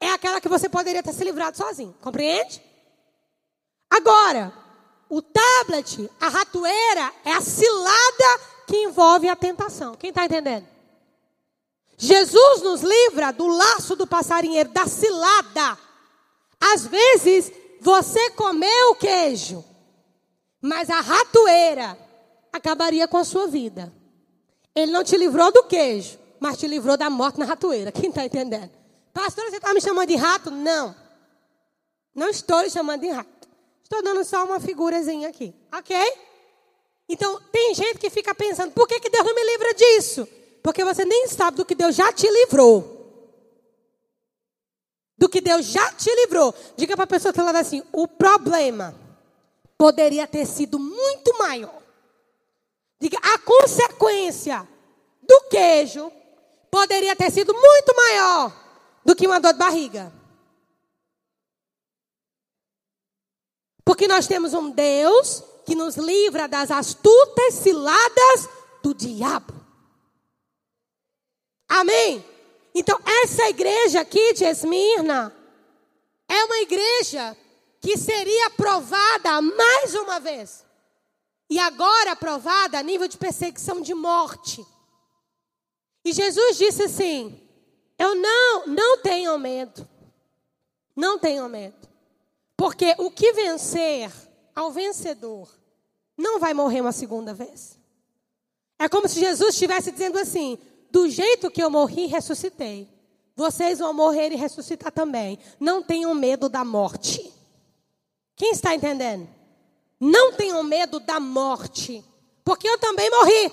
é 0.00 0.10
aquela 0.10 0.40
que 0.40 0.48
você 0.48 0.68
poderia 0.68 1.02
ter 1.02 1.12
se 1.12 1.24
livrado 1.24 1.56
sozinho. 1.56 1.94
Compreende? 2.00 2.62
Agora, 3.90 4.52
o 5.08 5.22
tablet, 5.22 6.10
a 6.20 6.28
ratoeira, 6.28 7.12
é 7.24 7.32
a 7.32 7.40
cilada 7.40 8.40
que 8.66 8.76
envolve 8.76 9.28
a 9.28 9.36
tentação. 9.36 9.94
Quem 9.94 10.10
está 10.10 10.24
entendendo? 10.24 10.66
Jesus 11.96 12.62
nos 12.62 12.82
livra 12.82 13.32
do 13.32 13.46
laço 13.46 13.96
do 13.96 14.06
passarinheiro, 14.06 14.70
da 14.70 14.86
cilada. 14.86 15.78
Às 16.60 16.86
vezes, 16.86 17.52
você 17.80 18.30
comeu 18.30 18.90
o 18.90 18.96
queijo, 18.96 19.64
mas 20.60 20.90
a 20.90 21.00
ratoeira 21.00 21.96
acabaria 22.52 23.06
com 23.06 23.16
a 23.16 23.24
sua 23.24 23.46
vida. 23.46 23.92
Ele 24.74 24.92
não 24.92 25.04
te 25.04 25.16
livrou 25.16 25.52
do 25.52 25.64
queijo, 25.64 26.18
mas 26.40 26.58
te 26.58 26.66
livrou 26.66 26.96
da 26.96 27.08
morte 27.08 27.38
na 27.38 27.46
ratoeira. 27.46 27.92
Quem 27.92 28.10
está 28.10 28.24
entendendo? 28.24 28.70
Pastor, 29.14 29.44
você 29.48 29.56
está 29.56 29.72
me 29.72 29.80
chamando 29.80 30.08
de 30.08 30.16
rato? 30.16 30.50
Não. 30.50 30.94
Não 32.14 32.28
estou 32.28 32.60
lhe 32.60 32.70
chamando 32.70 33.00
de 33.00 33.08
rato. 33.08 33.35
Estou 33.86 34.02
dando 34.02 34.24
só 34.24 34.44
uma 34.44 34.58
figurazinha 34.58 35.28
aqui. 35.28 35.54
Ok? 35.72 35.96
Então, 37.08 37.40
tem 37.52 37.72
gente 37.72 38.00
que 38.00 38.10
fica 38.10 38.34
pensando, 38.34 38.72
por 38.72 38.88
que, 38.88 38.98
que 38.98 39.08
Deus 39.08 39.24
não 39.24 39.32
me 39.32 39.44
livra 39.44 39.72
disso? 39.74 40.26
Porque 40.60 40.82
você 40.84 41.04
nem 41.04 41.28
sabe 41.28 41.58
do 41.58 41.64
que 41.64 41.76
Deus 41.76 41.94
já 41.94 42.12
te 42.12 42.28
livrou. 42.28 42.82
Do 45.16 45.28
que 45.28 45.40
Deus 45.40 45.66
já 45.66 45.92
te 45.92 46.12
livrou. 46.16 46.52
Diga 46.76 46.96
para 46.96 47.04
a 47.04 47.06
pessoa 47.06 47.32
que 47.32 47.38
está 47.38 47.52
lá 47.52 47.60
assim: 47.60 47.80
o 47.92 48.08
problema 48.08 48.92
poderia 49.78 50.26
ter 50.26 50.46
sido 50.46 50.80
muito 50.80 51.38
maior. 51.38 51.80
Diga, 52.98 53.18
a 53.22 53.38
consequência 53.38 54.66
do 55.22 55.42
queijo 55.42 56.10
poderia 56.72 57.14
ter 57.14 57.30
sido 57.30 57.54
muito 57.54 57.94
maior 57.94 58.52
do 59.04 59.14
que 59.14 59.28
uma 59.28 59.38
dor 59.38 59.52
de 59.52 59.60
barriga. 59.60 60.12
Porque 63.86 64.08
nós 64.08 64.26
temos 64.26 64.52
um 64.52 64.68
Deus 64.68 65.44
que 65.64 65.76
nos 65.76 65.96
livra 65.96 66.48
das 66.48 66.72
astutas 66.72 67.54
ciladas 67.54 68.48
do 68.82 68.92
diabo. 68.92 69.54
Amém? 71.68 72.24
Então, 72.74 73.00
essa 73.22 73.48
igreja 73.48 74.00
aqui 74.00 74.34
de 74.34 74.44
Esmirna 74.44 75.32
é 76.28 76.44
uma 76.44 76.58
igreja 76.58 77.36
que 77.80 77.96
seria 77.96 78.48
aprovada 78.48 79.40
mais 79.40 79.94
uma 79.94 80.18
vez. 80.18 80.66
E 81.48 81.56
agora 81.60 82.12
aprovada 82.12 82.76
a 82.76 82.82
nível 82.82 83.06
de 83.06 83.16
perseguição 83.16 83.80
de 83.80 83.94
morte. 83.94 84.66
E 86.04 86.12
Jesus 86.12 86.58
disse 86.58 86.82
assim: 86.82 87.40
eu 87.96 88.16
não, 88.16 88.66
não 88.66 88.98
tenho 88.98 89.38
medo. 89.38 89.88
Não 90.94 91.18
tenho 91.18 91.48
medo. 91.48 91.85
Porque 92.56 92.94
o 92.98 93.10
que 93.10 93.32
vencer 93.32 94.10
ao 94.54 94.70
vencedor 94.70 95.48
não 96.16 96.40
vai 96.40 96.54
morrer 96.54 96.80
uma 96.80 96.92
segunda 96.92 97.34
vez. 97.34 97.78
É 98.78 98.88
como 98.88 99.08
se 99.08 99.20
Jesus 99.20 99.50
estivesse 99.50 99.92
dizendo 99.92 100.18
assim: 100.18 100.58
do 100.90 101.08
jeito 101.08 101.50
que 101.50 101.62
eu 101.62 101.70
morri, 101.70 102.06
ressuscitei. 102.06 102.88
Vocês 103.34 103.80
vão 103.80 103.92
morrer 103.92 104.32
e 104.32 104.36
ressuscitar 104.36 104.90
também. 104.90 105.38
Não 105.60 105.82
tenham 105.82 106.14
medo 106.14 106.48
da 106.48 106.64
morte. 106.64 107.30
Quem 108.34 108.50
está 108.52 108.74
entendendo? 108.74 109.28
Não 110.00 110.32
tenham 110.32 110.62
medo 110.62 110.98
da 111.00 111.20
morte. 111.20 112.02
Porque 112.42 112.66
eu 112.66 112.78
também 112.78 113.10
morri. 113.10 113.52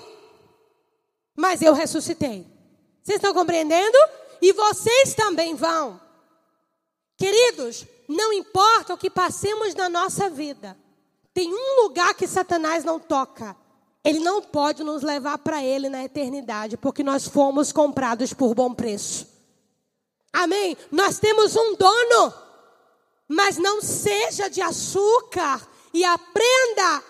Mas 1.36 1.62
eu 1.62 1.74
ressuscitei. 1.74 2.48
Vocês 3.02 3.18
estão 3.18 3.34
compreendendo? 3.34 3.98
E 4.42 4.54
vocês 4.54 5.14
também 5.14 5.56
vão. 5.56 6.00
Queridos, 7.18 7.86
não 8.08 8.34
importa 8.34 8.94
o 8.94 8.98
que 8.98 9.10
passemos 9.10 9.74
na 9.76 9.90
nossa 9.90 10.30
vida, 10.30 10.78
tem 11.34 11.54
um 11.54 11.84
lugar 11.84 12.14
que 12.14 12.28
Satanás 12.28 12.84
não 12.84 13.00
toca. 13.00 13.56
Ele 14.04 14.20
não 14.20 14.42
pode 14.42 14.84
nos 14.84 15.02
levar 15.02 15.38
para 15.38 15.64
ele 15.64 15.90
na 15.90 16.04
eternidade, 16.04 16.76
porque 16.76 17.04
nós 17.04 17.28
fomos 17.28 17.72
comprados 17.72 18.34
por 18.34 18.54
bom 18.54 18.74
preço. 18.74 19.28
Amém? 20.32 20.76
Nós 20.92 21.20
temos 21.20 21.56
um 21.56 21.76
dono, 21.76 22.34
mas 23.28 23.58
não 23.58 23.82
seja 23.82 24.50
de 24.50 24.62
açúcar 24.62 25.66
e 25.94 26.04
aprenda 26.04 27.04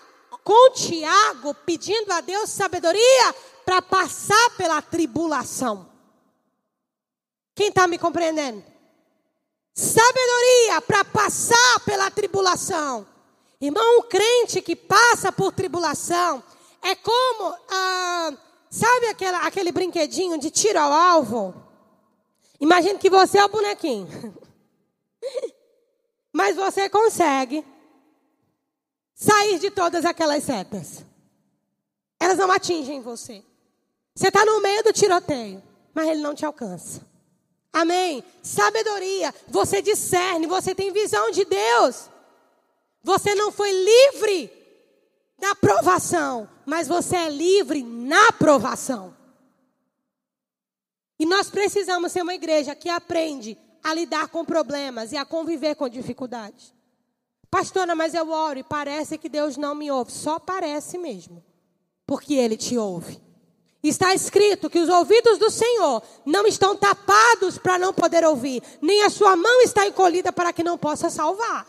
com 0.44 0.70
Tiago, 0.72 1.54
pedindo 1.54 2.12
a 2.12 2.20
Deus 2.20 2.50
sabedoria 2.50 3.34
para 3.64 3.82
passar 3.82 4.50
pela 4.56 4.80
tribulação. 4.82 5.90
Quem 7.54 7.68
está 7.68 7.86
me 7.86 7.98
compreendendo? 7.98 8.62
Sabedoria 9.74 10.80
para 10.82 11.04
passar 11.04 11.80
pela 11.84 12.08
tribulação. 12.10 13.06
Irmão, 13.60 13.98
um 13.98 14.02
crente 14.02 14.62
que 14.62 14.76
passa 14.76 15.32
por 15.32 15.52
tribulação 15.52 16.42
é 16.80 16.94
como, 16.94 17.56
ah, 17.68 18.32
sabe 18.70 19.06
aquela, 19.06 19.38
aquele 19.38 19.72
brinquedinho 19.72 20.38
de 20.38 20.50
tiro 20.50 20.78
ao 20.78 20.92
alvo? 20.92 21.54
Imagine 22.60 22.98
que 22.98 23.10
você 23.10 23.38
é 23.38 23.44
o 23.44 23.48
bonequinho. 23.48 24.06
Mas 26.32 26.56
você 26.56 26.88
consegue 26.88 27.64
sair 29.14 29.58
de 29.58 29.70
todas 29.70 30.04
aquelas 30.04 30.44
setas. 30.44 31.04
Elas 32.20 32.38
não 32.38 32.50
atingem 32.50 33.00
você. 33.00 33.44
Você 34.14 34.28
está 34.28 34.44
no 34.44 34.60
meio 34.60 34.82
do 34.84 34.92
tiroteio, 34.92 35.60
mas 35.92 36.08
ele 36.08 36.20
não 36.20 36.34
te 36.34 36.46
alcança. 36.46 37.04
Amém? 37.74 38.22
Sabedoria. 38.40 39.34
Você 39.48 39.82
discerne, 39.82 40.46
você 40.46 40.76
tem 40.76 40.92
visão 40.92 41.32
de 41.32 41.44
Deus. 41.44 42.08
Você 43.02 43.34
não 43.34 43.50
foi 43.50 43.72
livre 43.72 44.50
da 45.36 45.56
provação, 45.56 46.48
mas 46.64 46.86
você 46.86 47.16
é 47.16 47.28
livre 47.28 47.82
na 47.82 48.30
provação. 48.30 49.14
E 51.18 51.26
nós 51.26 51.50
precisamos 51.50 52.12
ser 52.12 52.22
uma 52.22 52.34
igreja 52.34 52.76
que 52.76 52.88
aprende 52.88 53.58
a 53.82 53.92
lidar 53.92 54.28
com 54.28 54.44
problemas 54.44 55.10
e 55.10 55.16
a 55.16 55.24
conviver 55.24 55.74
com 55.74 55.88
dificuldades. 55.88 56.72
Pastora, 57.50 57.94
mas 57.94 58.14
eu 58.14 58.30
oro 58.30 58.60
e 58.60 58.64
parece 58.64 59.18
que 59.18 59.28
Deus 59.28 59.56
não 59.56 59.74
me 59.74 59.90
ouve. 59.90 60.12
Só 60.12 60.38
parece 60.38 60.96
mesmo. 60.96 61.44
Porque 62.06 62.34
Ele 62.34 62.56
te 62.56 62.78
ouve. 62.78 63.23
Está 63.84 64.14
escrito 64.14 64.70
que 64.70 64.78
os 64.78 64.88
ouvidos 64.88 65.36
do 65.36 65.50
Senhor 65.50 66.02
não 66.24 66.46
estão 66.46 66.74
tapados 66.74 67.58
para 67.58 67.78
não 67.78 67.92
poder 67.92 68.24
ouvir, 68.24 68.62
nem 68.80 69.02
a 69.02 69.10
sua 69.10 69.36
mão 69.36 69.60
está 69.60 69.86
encolhida 69.86 70.32
para 70.32 70.54
que 70.54 70.64
não 70.64 70.78
possa 70.78 71.10
salvar. 71.10 71.66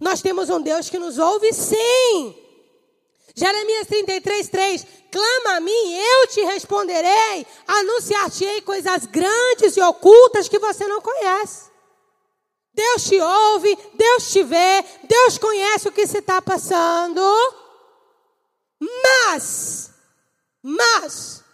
Nós 0.00 0.22
temos 0.22 0.48
um 0.48 0.58
Deus 0.58 0.88
que 0.88 0.98
nos 0.98 1.18
ouve 1.18 1.52
sim. 1.52 2.34
Jeremias 3.36 3.86
33, 3.88 4.48
3: 4.48 4.86
Clama 5.12 5.56
a 5.56 5.60
mim, 5.60 5.94
eu 5.94 6.26
te 6.28 6.40
responderei, 6.44 7.46
anunciar-te-ei 7.66 8.62
coisas 8.62 9.04
grandes 9.04 9.76
e 9.76 9.82
ocultas 9.82 10.48
que 10.48 10.58
você 10.58 10.86
não 10.86 11.02
conhece. 11.02 11.70
Deus 12.72 13.04
te 13.04 13.20
ouve, 13.20 13.78
Deus 13.92 14.32
te 14.32 14.42
vê, 14.42 14.82
Deus 15.02 15.36
conhece 15.36 15.88
o 15.88 15.92
que 15.92 16.06
se 16.06 16.18
está 16.18 16.40
passando. 16.40 17.22
Mas, 18.80 19.93
mas, 20.66 21.44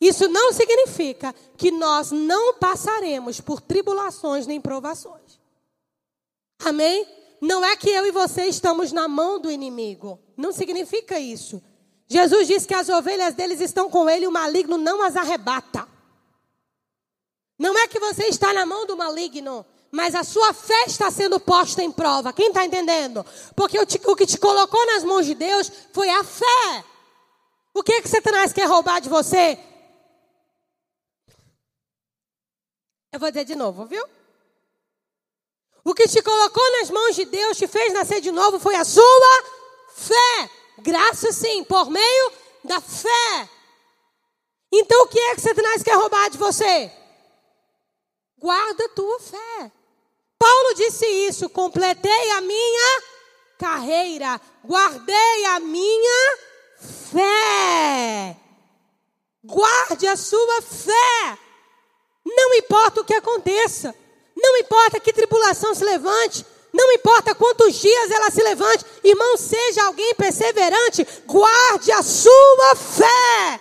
isso 0.00 0.26
não 0.28 0.50
significa 0.50 1.34
que 1.58 1.70
nós 1.70 2.10
não 2.10 2.54
passaremos 2.54 3.38
por 3.38 3.60
tribulações 3.60 4.46
nem 4.46 4.58
provações. 4.58 5.38
Amém? 6.64 7.06
Não 7.38 7.62
é 7.62 7.76
que 7.76 7.90
eu 7.90 8.06
e 8.06 8.10
você 8.10 8.46
estamos 8.46 8.92
na 8.92 9.06
mão 9.06 9.38
do 9.38 9.50
inimigo. 9.50 10.18
Não 10.34 10.52
significa 10.52 11.20
isso. 11.20 11.62
Jesus 12.08 12.46
disse 12.46 12.66
que 12.66 12.72
as 12.72 12.88
ovelhas 12.88 13.34
deles 13.34 13.60
estão 13.60 13.90
com 13.90 14.08
ele 14.08 14.24
e 14.24 14.28
o 14.28 14.32
maligno 14.32 14.78
não 14.78 15.02
as 15.02 15.16
arrebata. 15.16 15.86
Não 17.58 17.76
é 17.78 17.86
que 17.88 18.00
você 18.00 18.24
está 18.28 18.54
na 18.54 18.64
mão 18.64 18.86
do 18.86 18.96
maligno, 18.96 19.66
mas 19.90 20.14
a 20.14 20.24
sua 20.24 20.54
fé 20.54 20.84
está 20.86 21.10
sendo 21.10 21.38
posta 21.38 21.82
em 21.82 21.92
prova. 21.92 22.32
Quem 22.32 22.48
está 22.48 22.64
entendendo? 22.64 23.24
Porque 23.54 23.78
o, 23.78 24.16
que 24.16 24.26
te 24.26 24.38
colocou 24.38 24.86
nas 24.86 25.04
mãos 25.04 25.26
de 25.26 25.34
Deus 25.34 25.70
foi 25.92 26.08
a 26.08 26.24
fé. 26.24 26.84
O 27.76 27.82
que, 27.82 27.92
é 27.92 28.00
que 28.00 28.08
Satanás 28.08 28.54
quer 28.54 28.64
roubar 28.64 29.02
de 29.02 29.08
você? 29.10 29.58
Eu 33.12 33.20
vou 33.20 33.30
dizer 33.30 33.44
de 33.44 33.54
novo, 33.54 33.84
viu? 33.84 34.02
O 35.84 35.92
que 35.92 36.08
te 36.08 36.22
colocou 36.22 36.72
nas 36.78 36.88
mãos 36.88 37.14
de 37.14 37.26
Deus, 37.26 37.58
te 37.58 37.66
fez 37.66 37.92
nascer 37.92 38.22
de 38.22 38.32
novo, 38.32 38.58
foi 38.58 38.76
a 38.76 38.82
sua 38.82 39.44
fé. 39.94 40.50
Graça 40.78 41.30
sim, 41.32 41.64
por 41.64 41.90
meio 41.90 42.32
da 42.64 42.80
fé. 42.80 43.50
Então 44.72 45.02
o 45.02 45.08
que 45.08 45.20
é 45.20 45.34
que 45.34 45.42
Satanás 45.42 45.82
quer 45.82 45.96
roubar 45.96 46.30
de 46.30 46.38
você? 46.38 46.90
Guarda 48.38 48.86
a 48.86 48.88
tua 48.88 49.20
fé. 49.20 49.72
Paulo 50.38 50.74
disse 50.76 51.04
isso: 51.04 51.50
completei 51.50 52.30
a 52.30 52.40
minha 52.40 53.02
carreira, 53.58 54.40
guardei 54.64 55.44
a 55.44 55.60
minha 55.60 56.55
fé. 56.78 58.36
Guarde 59.44 60.06
a 60.06 60.16
sua 60.16 60.62
fé. 60.62 61.38
Não 62.24 62.54
importa 62.54 63.00
o 63.00 63.04
que 63.04 63.14
aconteça, 63.14 63.94
não 64.36 64.56
importa 64.56 64.98
que 64.98 65.12
tribulação 65.12 65.74
se 65.74 65.84
levante, 65.84 66.44
não 66.72 66.92
importa 66.92 67.34
quantos 67.34 67.74
dias 67.76 68.10
ela 68.10 68.30
se 68.30 68.42
levante, 68.42 68.84
irmão, 69.02 69.36
seja 69.36 69.84
alguém 69.84 70.14
perseverante, 70.14 71.06
guarde 71.24 71.92
a 71.92 72.02
sua 72.02 72.74
fé. 72.74 73.60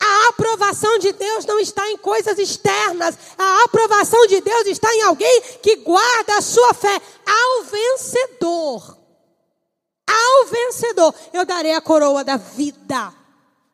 A 0.00 0.28
aprovação 0.28 0.98
de 0.98 1.12
Deus 1.12 1.44
não 1.44 1.58
está 1.58 1.90
em 1.90 1.96
coisas 1.96 2.38
externas. 2.38 3.16
A 3.36 3.64
aprovação 3.64 4.26
de 4.26 4.40
Deus 4.40 4.66
está 4.66 4.94
em 4.94 5.02
alguém 5.02 5.42
que 5.62 5.76
guarda 5.76 6.36
a 6.36 6.42
sua 6.42 6.72
fé. 6.74 7.00
Ao 7.26 7.64
vencedor. 7.64 8.98
Ao 10.36 10.46
vencedor, 10.46 11.14
eu 11.32 11.46
darei 11.46 11.72
a 11.72 11.80
coroa 11.80 12.22
da 12.22 12.36
vida. 12.36 13.12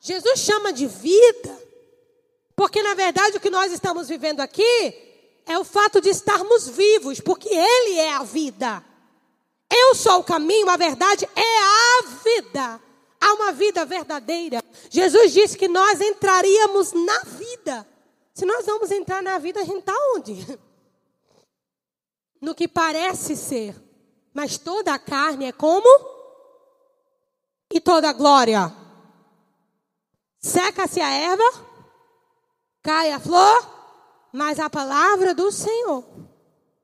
Jesus 0.01 0.40
chama 0.40 0.72
de 0.72 0.87
vida, 0.87 1.59
porque 2.57 2.83
na 2.83 2.94
verdade 2.94 3.37
o 3.37 3.40
que 3.40 3.51
nós 3.51 3.72
estamos 3.72 4.09
vivendo 4.09 4.40
aqui 4.40 4.94
é 5.46 5.59
o 5.59 5.64
fato 5.64 6.01
de 6.01 6.09
estarmos 6.09 6.68
vivos, 6.68 7.20
porque 7.20 7.48
Ele 7.48 7.98
é 7.98 8.12
a 8.14 8.22
vida. 8.22 8.85
Eu 9.70 9.94
sou 9.94 10.20
o 10.20 10.25
caminho, 10.25 10.68
a 10.68 10.77
verdade 10.77 11.29
é 11.35 11.40
a 11.40 12.03
vida. 12.22 12.81
Há 13.20 13.33
uma 13.35 13.53
vida 13.53 13.85
verdadeira. 13.85 14.62
Jesus 14.90 15.33
disse 15.33 15.57
que 15.57 15.68
nós 15.68 16.01
entraríamos 16.01 16.92
na 16.92 17.20
vida. 17.20 17.87
Se 18.35 18.44
nós 18.44 18.66
vamos 18.66 18.90
entrar 18.90 19.22
na 19.22 19.38
vida, 19.38 19.61
a 19.61 19.64
gente 19.64 19.81
está 19.81 19.94
onde? 20.16 20.59
No 22.40 22.57
que 22.57 22.66
parece 22.66 23.37
ser. 23.37 23.72
Mas 24.35 24.59
toda 24.59 24.92
a 24.92 24.98
carne 24.98 25.44
é 25.44 25.53
como? 25.53 26.12
E 27.72 27.80
toda 27.80 28.11
a 28.11 28.12
glória. 28.12 28.72
Seca-se 30.40 31.00
a 31.00 31.08
erva, 31.08 31.66
cai 32.82 33.12
a 33.12 33.20
flor, 33.20 33.72
mas 34.32 34.58
a 34.58 34.68
palavra 34.68 35.35
do 35.35 35.50
Senhor 35.50 36.04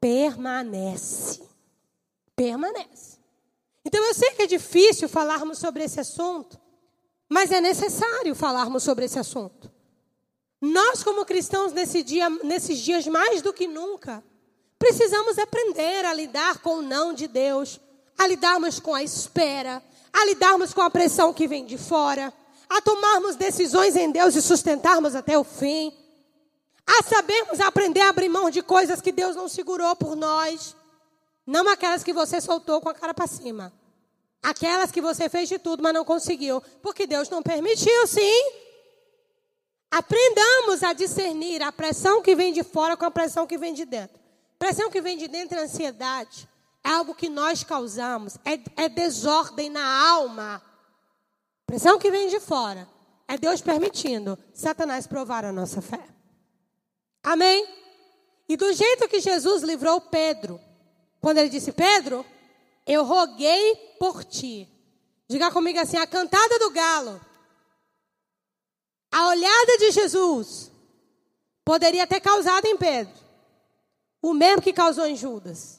permanece. 0.00 1.42
Permanece. 2.36 3.18
Então 3.84 4.04
eu 4.04 4.14
sei 4.14 4.30
que 4.32 4.42
é 4.42 4.46
difícil 4.46 5.08
falarmos 5.08 5.58
sobre 5.58 5.82
esse 5.82 5.98
assunto, 5.98 6.58
mas 7.28 7.50
é 7.50 7.60
necessário 7.60 8.34
falarmos 8.34 8.82
sobre 8.82 9.06
esse 9.06 9.18
assunto. 9.18 9.70
Nós, 10.60 11.02
como 11.02 11.24
cristãos, 11.24 11.72
nesse 11.72 12.02
dia, 12.02 12.28
nesses 12.30 12.78
dias 12.78 13.06
mais 13.06 13.42
do 13.42 13.52
que 13.52 13.66
nunca, 13.66 14.22
precisamos 14.78 15.38
aprender 15.38 16.04
a 16.04 16.12
lidar 16.12 16.58
com 16.58 16.76
o 16.78 16.82
não 16.82 17.12
de 17.12 17.28
Deus, 17.28 17.80
a 18.16 18.26
lidarmos 18.26 18.80
com 18.80 18.94
a 18.94 19.02
espera, 19.02 19.82
a 20.20 20.24
lidarmos 20.26 20.74
com 20.74 20.82
a 20.82 20.90
pressão 20.90 21.32
que 21.32 21.46
vem 21.46 21.64
de 21.64 21.78
fora, 21.78 22.32
a 22.68 22.80
tomarmos 22.80 23.36
decisões 23.36 23.96
em 23.96 24.10
Deus 24.10 24.34
e 24.34 24.42
sustentarmos 24.42 25.14
até 25.14 25.38
o 25.38 25.44
fim 25.44 25.92
a 26.88 27.02
sabermos 27.02 27.60
aprender 27.60 28.00
a 28.00 28.08
abrir 28.08 28.30
mão 28.30 28.48
de 28.48 28.62
coisas 28.62 29.02
que 29.02 29.12
Deus 29.12 29.36
não 29.36 29.46
segurou 29.46 29.94
por 29.94 30.16
nós, 30.16 30.74
não 31.46 31.68
aquelas 31.68 32.02
que 32.02 32.14
você 32.14 32.40
soltou 32.40 32.80
com 32.80 32.88
a 32.88 32.94
cara 32.94 33.12
para 33.12 33.26
cima, 33.26 33.70
aquelas 34.42 34.90
que 34.90 35.02
você 35.02 35.28
fez 35.28 35.50
de 35.50 35.58
tudo, 35.58 35.82
mas 35.82 35.92
não 35.92 36.04
conseguiu, 36.04 36.62
porque 36.82 37.06
Deus 37.06 37.28
não 37.28 37.42
permitiu, 37.42 38.06
sim. 38.06 38.52
Aprendamos 39.90 40.82
a 40.82 40.94
discernir 40.94 41.62
a 41.62 41.70
pressão 41.70 42.22
que 42.22 42.34
vem 42.34 42.54
de 42.54 42.62
fora 42.62 42.96
com 42.96 43.04
a 43.04 43.10
pressão 43.10 43.46
que 43.46 43.58
vem 43.58 43.74
de 43.74 43.84
dentro. 43.84 44.18
Pressão 44.58 44.90
que 44.90 45.02
vem 45.02 45.18
de 45.18 45.28
dentro 45.28 45.58
é 45.58 45.62
ansiedade, 45.62 46.48
é 46.84 46.90
algo 46.90 47.14
que 47.14 47.28
nós 47.28 47.62
causamos, 47.62 48.36
é, 48.44 48.84
é 48.84 48.88
desordem 48.88 49.70
na 49.70 50.10
alma. 50.10 50.62
Pressão 51.66 51.98
que 51.98 52.10
vem 52.10 52.28
de 52.28 52.40
fora 52.40 52.88
é 53.26 53.36
Deus 53.36 53.60
permitindo 53.60 54.38
Satanás 54.54 55.06
provar 55.06 55.44
a 55.44 55.52
nossa 55.52 55.82
fé. 55.82 56.02
Amém? 57.22 57.66
E 58.48 58.56
do 58.56 58.72
jeito 58.72 59.08
que 59.08 59.20
Jesus 59.20 59.62
livrou 59.62 60.00
Pedro, 60.00 60.58
quando 61.20 61.38
ele 61.38 61.50
disse: 61.50 61.72
Pedro, 61.72 62.24
eu 62.86 63.04
roguei 63.04 63.76
por 63.98 64.24
ti. 64.24 64.66
Diga 65.28 65.50
comigo 65.50 65.78
assim: 65.78 65.98
a 65.98 66.06
cantada 66.06 66.58
do 66.58 66.70
galo, 66.70 67.20
a 69.12 69.28
olhada 69.28 69.78
de 69.78 69.90
Jesus, 69.90 70.72
poderia 71.64 72.06
ter 72.06 72.20
causado 72.20 72.64
em 72.64 72.78
Pedro 72.78 73.28
o 74.22 74.32
mesmo 74.34 74.62
que 74.62 74.72
causou 74.72 75.06
em 75.06 75.16
Judas. 75.16 75.77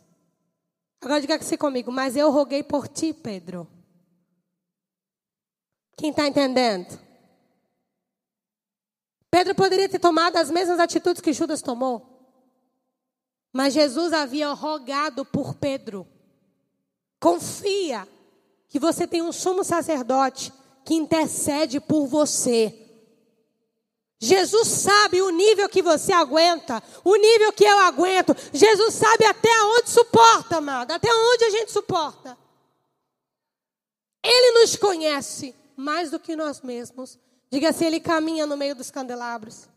Agora 1.01 1.21
diga 1.21 1.35
assim 1.35 1.57
comigo: 1.57 1.91
mas 1.91 2.15
eu 2.15 2.29
roguei 2.31 2.63
por 2.63 2.87
ti, 2.87 3.13
Pedro. 3.13 3.67
Quem 5.95 6.11
está 6.11 6.27
entendendo? 6.27 6.99
Pedro 9.29 9.53
poderia 9.53 9.87
ter 9.87 9.99
tomado 9.99 10.37
as 10.37 10.49
mesmas 10.49 10.79
atitudes 10.79 11.21
que 11.21 11.33
Judas 11.33 11.61
tomou. 11.61 12.09
Mas 13.51 13.73
Jesus 13.73 14.13
havia 14.13 14.51
rogado 14.53 15.25
por 15.25 15.55
Pedro. 15.55 16.07
Confia 17.19 18.07
que 18.67 18.79
você 18.79 19.07
tem 19.07 19.21
um 19.21 19.31
sumo 19.31 19.63
sacerdote 19.63 20.53
que 20.85 20.93
intercede 20.93 21.79
por 21.79 22.07
você. 22.07 22.78
Jesus 24.19 24.67
sabe 24.67 25.21
o 25.21 25.29
nível 25.29 25.69
que 25.69 25.81
você 25.81 26.11
aguenta, 26.11 26.83
o 27.05 27.15
nível 27.15 27.53
que 27.53 27.63
eu 27.63 27.79
aguento. 27.79 28.35
Jesus 28.51 28.93
sabe 28.93 29.25
até 29.25 29.63
onde 29.63 29.89
suporta, 29.89 30.57
amado, 30.57 30.91
até 30.91 31.07
onde 31.09 31.45
a 31.45 31.49
gente 31.49 31.71
suporta. 31.71 32.37
Ele 34.21 34.59
nos 34.59 34.75
conhece 34.75 35.55
mais 35.77 36.11
do 36.11 36.19
que 36.19 36.35
nós 36.35 36.59
mesmos. 36.59 37.17
Diga 37.49 37.69
assim: 37.69 37.85
ele 37.85 38.01
caminha 38.01 38.45
no 38.45 38.57
meio 38.57 38.75
dos 38.75 38.91
candelabros. 38.91 39.69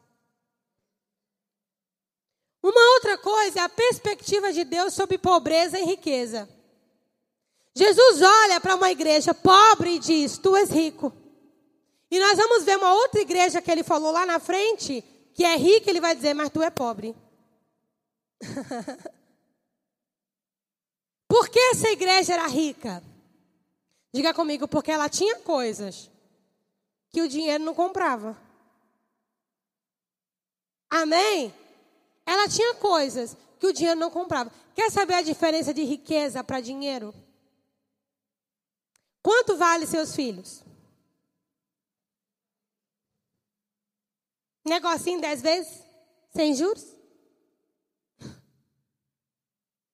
Uma 2.61 2.95
outra 2.95 3.17
coisa 3.19 3.61
é 3.61 3.63
a 3.63 3.69
perspectiva 3.69 4.53
de 4.53 4.65
Deus 4.65 4.93
sobre 4.93 5.19
pobreza 5.19 5.79
e 5.79 5.85
riqueza. 5.85 6.49
Jesus 7.75 8.21
olha 8.21 8.61
para 8.61 8.75
uma 8.75 8.91
igreja 8.91 9.33
pobre 9.33 9.95
e 9.95 9.99
diz: 10.01 10.37
Tu 10.37 10.57
és 10.57 10.69
rico. 10.69 11.13
E 12.13 12.21
nós 12.21 12.37
vamos 12.37 12.63
ver 12.65 12.77
uma 12.77 12.93
outra 12.93 13.23
igreja 13.23 13.63
que 13.63 13.71
ele 13.71 13.83
falou 13.83 14.13
lá 14.13 14.27
na 14.27 14.39
frente, 14.39 15.03
que 15.33 15.43
é 15.43 15.57
rica, 15.57 15.89
ele 15.89 15.99
vai 15.99 16.15
dizer: 16.15 16.35
Mas 16.35 16.51
tu 16.51 16.63
é 16.63 16.69
pobre. 16.69 17.17
Por 21.27 21.49
que 21.49 21.59
essa 21.59 21.89
igreja 21.89 22.35
era 22.35 22.47
rica? 22.47 23.03
Diga 24.13 24.35
comigo, 24.35 24.69
porque 24.69 24.91
ela 24.91 25.09
tinha 25.09 25.37
coisas 25.37 26.11
que 27.09 27.23
o 27.23 27.29
dinheiro 27.29 27.65
não 27.65 27.75
comprava. 27.75 28.37
Amém? 30.91 31.55
Ela 32.27 32.47
tinha 32.47 32.75
coisas 32.75 33.35
que 33.59 33.67
o 33.67 33.73
dinheiro 33.73 33.99
não 33.99 34.11
comprava. 34.11 34.53
Quer 34.75 34.91
saber 34.91 35.15
a 35.15 35.23
diferença 35.23 35.73
de 35.73 35.83
riqueza 35.83 36.45
para 36.45 36.61
dinheiro? 36.61 37.15
Quanto 39.23 39.57
vale 39.57 39.87
seus 39.87 40.15
filhos? 40.15 40.62
Negocinho 44.65 45.21
dez 45.21 45.43
vezes? 45.43 45.83
Sem 46.35 46.55
juros? 46.55 46.85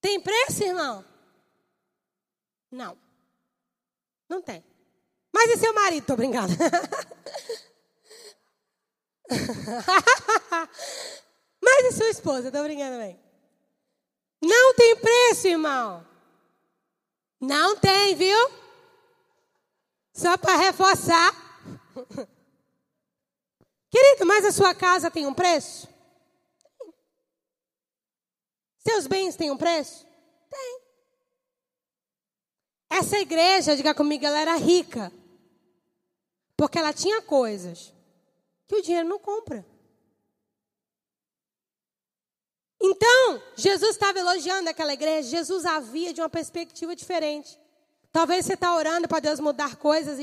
Tem 0.01 0.21
preço, 0.21 0.63
irmão? 0.63 1.05
Não. 2.71 2.97
Não 4.29 4.41
tem. 4.43 4.65
Mas 5.33 5.51
e 5.51 5.57
seu 5.57 5.73
marido? 5.75 6.07
Tô 6.07 6.17
brincando. 6.17 6.53
Mas 11.63 11.85
e 11.87 11.93
sua 11.93 12.09
esposa? 12.09 12.53
Tô 12.53 12.63
brincando 12.63 12.93
também. 12.93 13.19
Não 14.41 14.75
tem 14.75 14.97
preço, 14.97 15.49
irmão. 15.49 16.07
Não 17.41 17.77
tem, 17.77 18.15
viu? 18.15 18.51
Só 20.13 20.37
para 20.37 20.57
reforçar. 20.57 21.35
Querido, 23.91 24.27
mas 24.27 24.45
a 24.45 24.53
sua 24.53 24.75
casa 24.75 25.11
tem 25.11 25.27
um 25.27 25.35
preço? 25.35 25.89
Tem. 26.79 26.95
Seus 28.79 29.07
bens 29.07 29.37
têm 29.37 29.51
um 29.51 29.57
preço? 29.57 30.07
Tem. 30.51 30.81
Essa 32.91 33.19
igreja, 33.19 33.77
diga 33.77 33.95
comigo, 33.95 34.27
ela 34.27 34.41
era 34.41 34.57
rica. 34.57 35.13
Porque 36.57 36.79
ela 36.79 36.93
tinha 36.93 37.23
coisas 37.23 37.95
que 38.67 38.75
o 38.75 38.83
dinheiro 38.83 39.09
não 39.09 39.19
compra. 39.19 39.65
Então, 42.81 43.43
Jesus 43.57 43.93
estava 43.93 44.19
elogiando 44.19 44.71
aquela 44.71 44.93
igreja, 44.93 45.29
Jesus 45.29 45.67
havia 45.67 46.13
de 46.13 46.21
uma 46.21 46.29
perspectiva 46.29 46.95
diferente. 46.95 47.59
Talvez 48.13 48.47
você 48.47 48.55
está 48.55 48.75
orando 48.75 49.09
para 49.09 49.21
Deus 49.21 49.41
mudar 49.41 49.77
coisas 49.77 50.19
e, 50.19 50.23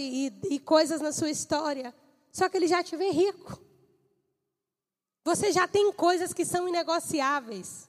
e, 0.50 0.56
e, 0.56 0.60
coisas 0.60 1.02
na 1.02 1.12
sua 1.12 1.30
história, 1.30 1.94
só 2.36 2.50
que 2.50 2.58
Ele 2.58 2.68
já 2.68 2.84
te 2.84 2.98
vê 2.98 3.12
rico. 3.12 3.58
Você 5.24 5.54
já 5.54 5.70
tem 5.70 5.90
coisas 5.94 6.34
que 6.34 6.44
são 6.44 6.68
inegociáveis. 6.68 7.88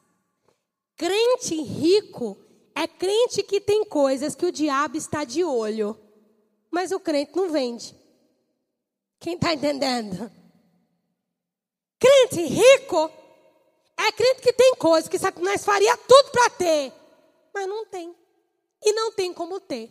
Crente 0.96 1.60
rico 1.60 2.38
é 2.72 2.86
crente 2.86 3.42
que 3.42 3.60
tem 3.60 3.84
coisas 3.84 4.36
que 4.36 4.46
o 4.46 4.52
diabo 4.52 4.96
está 4.96 5.24
de 5.24 5.42
olho, 5.42 5.98
mas 6.70 6.92
o 6.92 7.00
crente 7.00 7.34
não 7.34 7.50
vende. 7.50 7.92
Quem 9.18 9.34
está 9.34 9.52
entendendo? 9.52 10.30
Crente 11.98 12.42
rico 12.42 13.10
é 13.96 14.12
crente 14.12 14.42
que 14.42 14.52
tem 14.52 14.76
coisas 14.76 15.08
que 15.08 15.18
Satanás 15.18 15.64
faria 15.64 15.96
tudo 15.96 16.30
para 16.30 16.50
ter, 16.50 16.92
mas 17.52 17.66
não 17.66 17.84
tem. 17.86 18.14
E 18.80 18.92
não 18.92 19.10
tem 19.10 19.34
como 19.34 19.58
ter. 19.58 19.90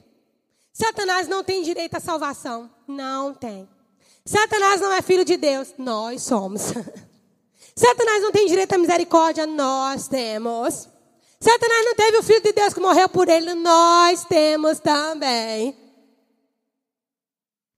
Satanás 0.72 1.28
não 1.28 1.44
tem 1.44 1.62
direito 1.62 1.96
à 1.96 2.00
salvação. 2.00 2.74
Não 2.88 3.34
tem. 3.34 3.75
Satanás 4.26 4.82
não 4.82 4.92
é 4.92 5.02
filho 5.02 5.24
de 5.24 5.38
Deus. 5.38 5.74
Nós 5.78 6.24
somos. 6.24 6.62
Satanás 7.76 8.24
não 8.24 8.32
tem 8.32 8.48
direito 8.48 8.74
à 8.74 8.78
misericórdia. 8.78 9.46
Nós 9.46 10.08
temos. 10.08 10.90
Satanás 11.40 11.86
não 11.86 11.96
teve 11.96 12.18
o 12.18 12.24
filho 12.24 12.42
de 12.42 12.52
Deus 12.52 12.74
que 12.74 12.80
morreu 12.80 13.08
por 13.08 13.30
ele. 13.30 13.54
Nós 13.54 14.26
temos 14.26 14.80
também. 14.80 15.78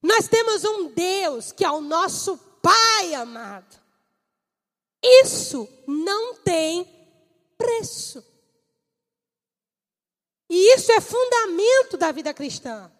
Nós 0.01 0.27
temos 0.27 0.63
um 0.63 0.89
Deus 0.89 1.51
que 1.51 1.65
é 1.65 1.71
o 1.71 1.81
nosso 1.81 2.37
Pai 2.61 3.13
amado. 3.13 3.77
Isso 5.03 5.67
não 5.85 6.35
tem 6.35 6.87
preço. 7.57 8.23
E 10.49 10.75
isso 10.75 10.91
é 10.91 11.01
fundamento 11.01 11.97
da 11.97 12.11
vida 12.11 12.33
cristã. 12.33 12.91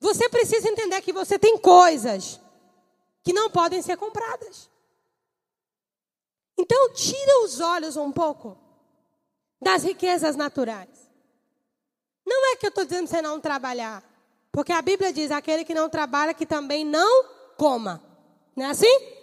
Você 0.00 0.28
precisa 0.28 0.68
entender 0.68 1.00
que 1.02 1.12
você 1.12 1.38
tem 1.38 1.58
coisas 1.58 2.40
que 3.24 3.32
não 3.32 3.50
podem 3.50 3.82
ser 3.82 3.96
compradas. 3.96 4.70
Então, 6.56 6.92
tira 6.92 7.44
os 7.44 7.58
olhos 7.58 7.96
um 7.96 8.12
pouco 8.12 8.56
das 9.60 9.82
riquezas 9.82 10.36
naturais. 10.36 11.10
Não 12.24 12.52
é 12.52 12.56
que 12.56 12.66
eu 12.66 12.68
estou 12.68 12.84
dizendo 12.84 13.08
você 13.08 13.20
não 13.20 13.40
trabalhar. 13.40 14.04
Porque 14.52 14.72
a 14.72 14.80
Bíblia 14.80 15.12
diz: 15.12 15.30
aquele 15.30 15.64
que 15.64 15.74
não 15.74 15.88
trabalha, 15.88 16.32
que 16.32 16.46
também 16.46 16.84
não 16.84 17.24
coma. 17.56 18.00
Não 18.54 18.66
é 18.66 18.70
assim? 18.70 19.14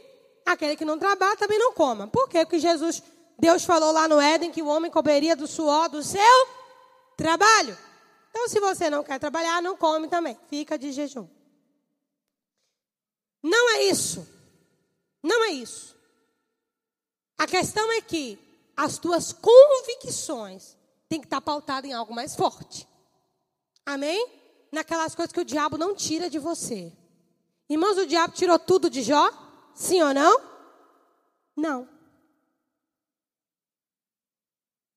aquele 0.45 0.75
que 0.75 0.85
não 0.85 0.97
trabalha 0.97 1.37
também 1.37 1.59
não 1.59 1.73
coma. 1.73 2.07
Por 2.07 2.27
quê? 2.27 2.45
Porque 2.45 2.59
Jesus, 2.59 3.01
Deus 3.37 3.63
falou 3.63 3.91
lá 3.91 4.07
no 4.07 4.19
Éden 4.19 4.51
que 4.51 4.61
o 4.61 4.67
homem 4.67 4.91
comeria 4.91 5.35
do 5.35 5.47
suor 5.47 5.89
do 5.89 6.03
seu 6.03 6.47
trabalho. 7.17 7.77
Então, 8.29 8.47
se 8.47 8.59
você 8.59 8.89
não 8.89 9.03
quer 9.03 9.19
trabalhar, 9.19 9.61
não 9.61 9.75
come 9.75 10.07
também. 10.07 10.37
Fica 10.49 10.77
de 10.77 10.91
jejum. 10.91 11.27
Não 13.41 13.71
é 13.71 13.83
isso. 13.83 14.27
Não 15.23 15.43
é 15.45 15.49
isso. 15.49 15.95
A 17.37 17.47
questão 17.47 17.91
é 17.91 18.01
que 18.01 18.37
as 18.75 18.97
tuas 18.97 19.33
convicções 19.33 20.77
têm 21.09 21.19
que 21.19 21.25
estar 21.25 21.41
pautadas 21.41 21.89
em 21.89 21.93
algo 21.93 22.13
mais 22.13 22.35
forte. 22.35 22.87
Amém? 23.85 24.27
Naquelas 24.71 25.15
coisas 25.15 25.33
que 25.33 25.39
o 25.39 25.45
diabo 25.45 25.77
não 25.77 25.95
tira 25.95 26.29
de 26.29 26.39
você. 26.39 26.91
Irmãos, 27.67 27.97
o 27.97 28.05
diabo 28.05 28.33
tirou 28.33 28.59
tudo 28.59 28.89
de 28.89 29.01
Jó? 29.01 29.29
Sim 29.73 30.01
ou 30.01 30.13
não? 30.13 30.41
Não. 31.55 31.89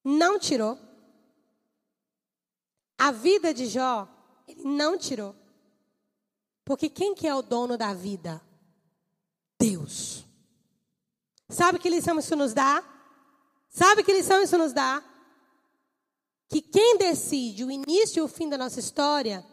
Não 0.04 0.38
tirou. 0.38 0.78
A 2.98 3.10
vida 3.10 3.52
de 3.54 3.66
Jó, 3.66 4.08
ele 4.46 4.64
não 4.64 4.98
tirou. 4.98 5.34
Porque 6.64 6.88
quem 6.88 7.14
que 7.14 7.26
é 7.26 7.34
o 7.34 7.42
dono 7.42 7.76
da 7.76 7.92
vida? 7.92 8.40
Deus. 9.58 10.24
Sabe 11.48 11.78
que 11.78 11.90
lição 11.90 12.18
isso 12.18 12.34
nos 12.34 12.54
dá? 12.54 12.82
Sabe 13.68 14.02
que 14.02 14.12
lição 14.12 14.42
isso 14.42 14.56
nos 14.56 14.72
dá? 14.72 15.02
Que 16.48 16.62
quem 16.62 16.96
decide 16.96 17.64
o 17.64 17.70
início 17.70 18.20
e 18.20 18.22
o 18.22 18.28
fim 18.28 18.48
da 18.48 18.56
nossa 18.56 18.80
história 18.80 19.44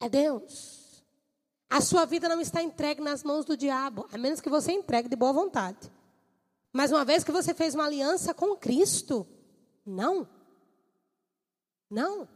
é 0.00 0.08
Deus. 0.08 1.04
A 1.68 1.80
sua 1.80 2.04
vida 2.04 2.28
não 2.28 2.40
está 2.40 2.62
entregue 2.62 3.00
nas 3.00 3.22
mãos 3.22 3.44
do 3.44 3.56
diabo, 3.56 4.08
a 4.12 4.18
menos 4.18 4.40
que 4.40 4.50
você 4.50 4.72
entregue 4.72 5.08
de 5.08 5.16
boa 5.16 5.32
vontade. 5.32 5.90
Mas 6.72 6.90
uma 6.90 7.04
vez 7.04 7.22
que 7.22 7.32
você 7.32 7.54
fez 7.54 7.74
uma 7.74 7.84
aliança 7.84 8.34
com 8.34 8.56
Cristo, 8.56 9.26
não. 9.86 10.28
Não. 11.90 12.28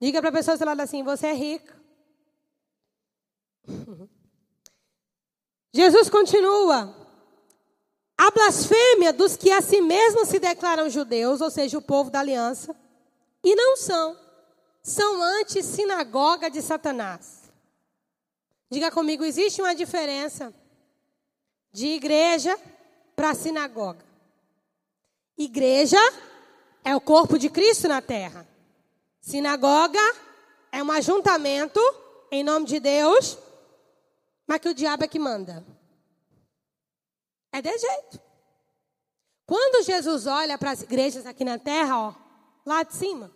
Diga 0.00 0.20
para 0.20 0.30
a 0.30 0.32
pessoa 0.32 0.56
do 0.56 0.64
lado 0.64 0.80
assim: 0.80 1.02
você 1.02 1.28
é 1.28 1.32
rico. 1.32 1.83
Jesus 5.72 6.08
continua. 6.08 6.94
A 8.16 8.30
blasfêmia 8.30 9.12
dos 9.12 9.36
que 9.36 9.50
a 9.50 9.60
si 9.60 9.80
mesmos 9.80 10.28
se 10.28 10.38
declaram 10.38 10.88
judeus, 10.88 11.40
ou 11.40 11.50
seja, 11.50 11.76
o 11.76 11.82
povo 11.82 12.10
da 12.10 12.20
aliança, 12.20 12.74
e 13.42 13.54
não 13.54 13.76
são, 13.76 14.16
são 14.82 15.20
anti-sinagoga 15.22 16.48
de 16.48 16.62
Satanás. 16.62 17.42
Diga 18.70 18.90
comigo, 18.90 19.24
existe 19.24 19.60
uma 19.60 19.74
diferença 19.74 20.54
de 21.72 21.88
igreja 21.88 22.56
para 23.16 23.34
sinagoga. 23.34 24.04
Igreja 25.36 25.98
é 26.84 26.94
o 26.94 27.00
corpo 27.00 27.36
de 27.38 27.50
Cristo 27.50 27.88
na 27.88 28.00
terra. 28.00 28.46
Sinagoga 29.20 30.00
é 30.70 30.82
um 30.82 30.92
ajuntamento 30.92 31.80
em 32.30 32.42
nome 32.42 32.66
de 32.66 32.80
Deus, 32.80 33.38
mas 34.46 34.60
que 34.60 34.68
o 34.68 34.74
diabo 34.74 35.04
é 35.04 35.08
que 35.08 35.18
manda. 35.18 35.64
É 37.52 37.62
de 37.62 37.76
jeito. 37.78 38.20
Quando 39.46 39.84
Jesus 39.84 40.26
olha 40.26 40.58
para 40.58 40.70
as 40.70 40.82
igrejas 40.82 41.26
aqui 41.26 41.44
na 41.44 41.58
terra, 41.58 42.08
ó, 42.08 42.14
lá 42.64 42.82
de 42.82 42.94
cima, 42.94 43.30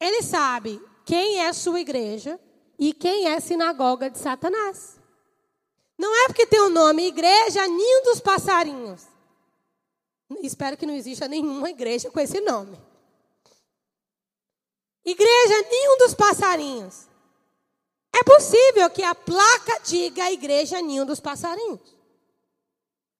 ele 0.00 0.22
sabe 0.22 0.80
quem 1.04 1.40
é 1.40 1.52
sua 1.52 1.80
igreja 1.80 2.38
e 2.78 2.92
quem 2.92 3.28
é 3.28 3.38
sinagoga 3.40 4.10
de 4.10 4.18
Satanás. 4.18 5.00
Não 5.98 6.14
é 6.24 6.26
porque 6.26 6.46
tem 6.46 6.60
o 6.60 6.70
nome 6.70 7.06
igreja 7.06 7.66
ninho 7.68 8.04
dos 8.04 8.20
passarinhos. 8.20 9.06
Espero 10.42 10.76
que 10.76 10.86
não 10.86 10.94
exista 10.94 11.28
nenhuma 11.28 11.70
igreja 11.70 12.10
com 12.10 12.18
esse 12.18 12.40
nome. 12.40 12.80
Igreja 15.04 15.68
ninho 15.70 15.98
dos 15.98 16.14
passarinhos. 16.14 17.06
É 18.22 18.24
possível 18.24 18.88
que 18.88 19.02
a 19.02 19.16
placa 19.16 19.80
diga 19.82 20.30
igreja 20.30 20.80
ninho 20.80 21.04
dos 21.04 21.18
passarinhos. 21.18 21.80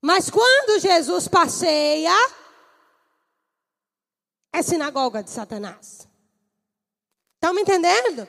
Mas 0.00 0.30
quando 0.30 0.78
Jesus 0.78 1.26
passeia, 1.26 2.14
é 4.52 4.62
sinagoga 4.62 5.20
de 5.20 5.30
Satanás. 5.30 6.06
Estão 7.34 7.52
me 7.52 7.62
entendendo? 7.62 8.28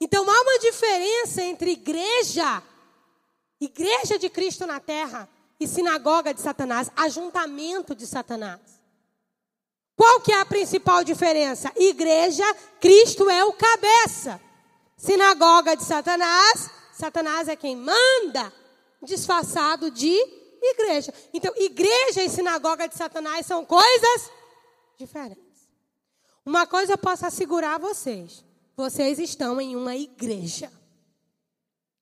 Então 0.00 0.30
há 0.30 0.42
uma 0.42 0.58
diferença 0.60 1.42
entre 1.42 1.72
igreja, 1.72 2.62
igreja 3.60 4.16
de 4.16 4.30
Cristo 4.30 4.64
na 4.64 4.78
terra, 4.78 5.28
e 5.58 5.66
sinagoga 5.66 6.32
de 6.32 6.40
Satanás, 6.40 6.88
ajuntamento 6.94 7.96
de 7.96 8.06
Satanás. 8.06 8.60
Qual 9.96 10.20
que 10.20 10.30
é 10.30 10.40
a 10.40 10.46
principal 10.46 11.02
diferença? 11.02 11.72
Igreja, 11.74 12.44
Cristo 12.78 13.28
é 13.28 13.44
o 13.44 13.52
cabeça. 13.54 14.45
Sinagoga 14.96 15.76
de 15.76 15.84
Satanás, 15.84 16.70
Satanás 16.92 17.48
é 17.48 17.56
quem 17.56 17.76
manda, 17.76 18.52
disfarçado 19.02 19.90
de 19.90 20.10
igreja. 20.62 21.12
Então, 21.32 21.52
igreja 21.56 22.24
e 22.24 22.30
sinagoga 22.30 22.88
de 22.88 22.96
Satanás 22.96 23.44
são 23.44 23.64
coisas 23.64 24.30
diferentes. 24.98 25.68
Uma 26.44 26.66
coisa 26.66 26.94
eu 26.94 26.98
posso 26.98 27.26
assegurar 27.26 27.74
a 27.74 27.78
vocês: 27.78 28.44
vocês 28.74 29.18
estão 29.18 29.60
em 29.60 29.76
uma 29.76 29.94
igreja, 29.94 30.72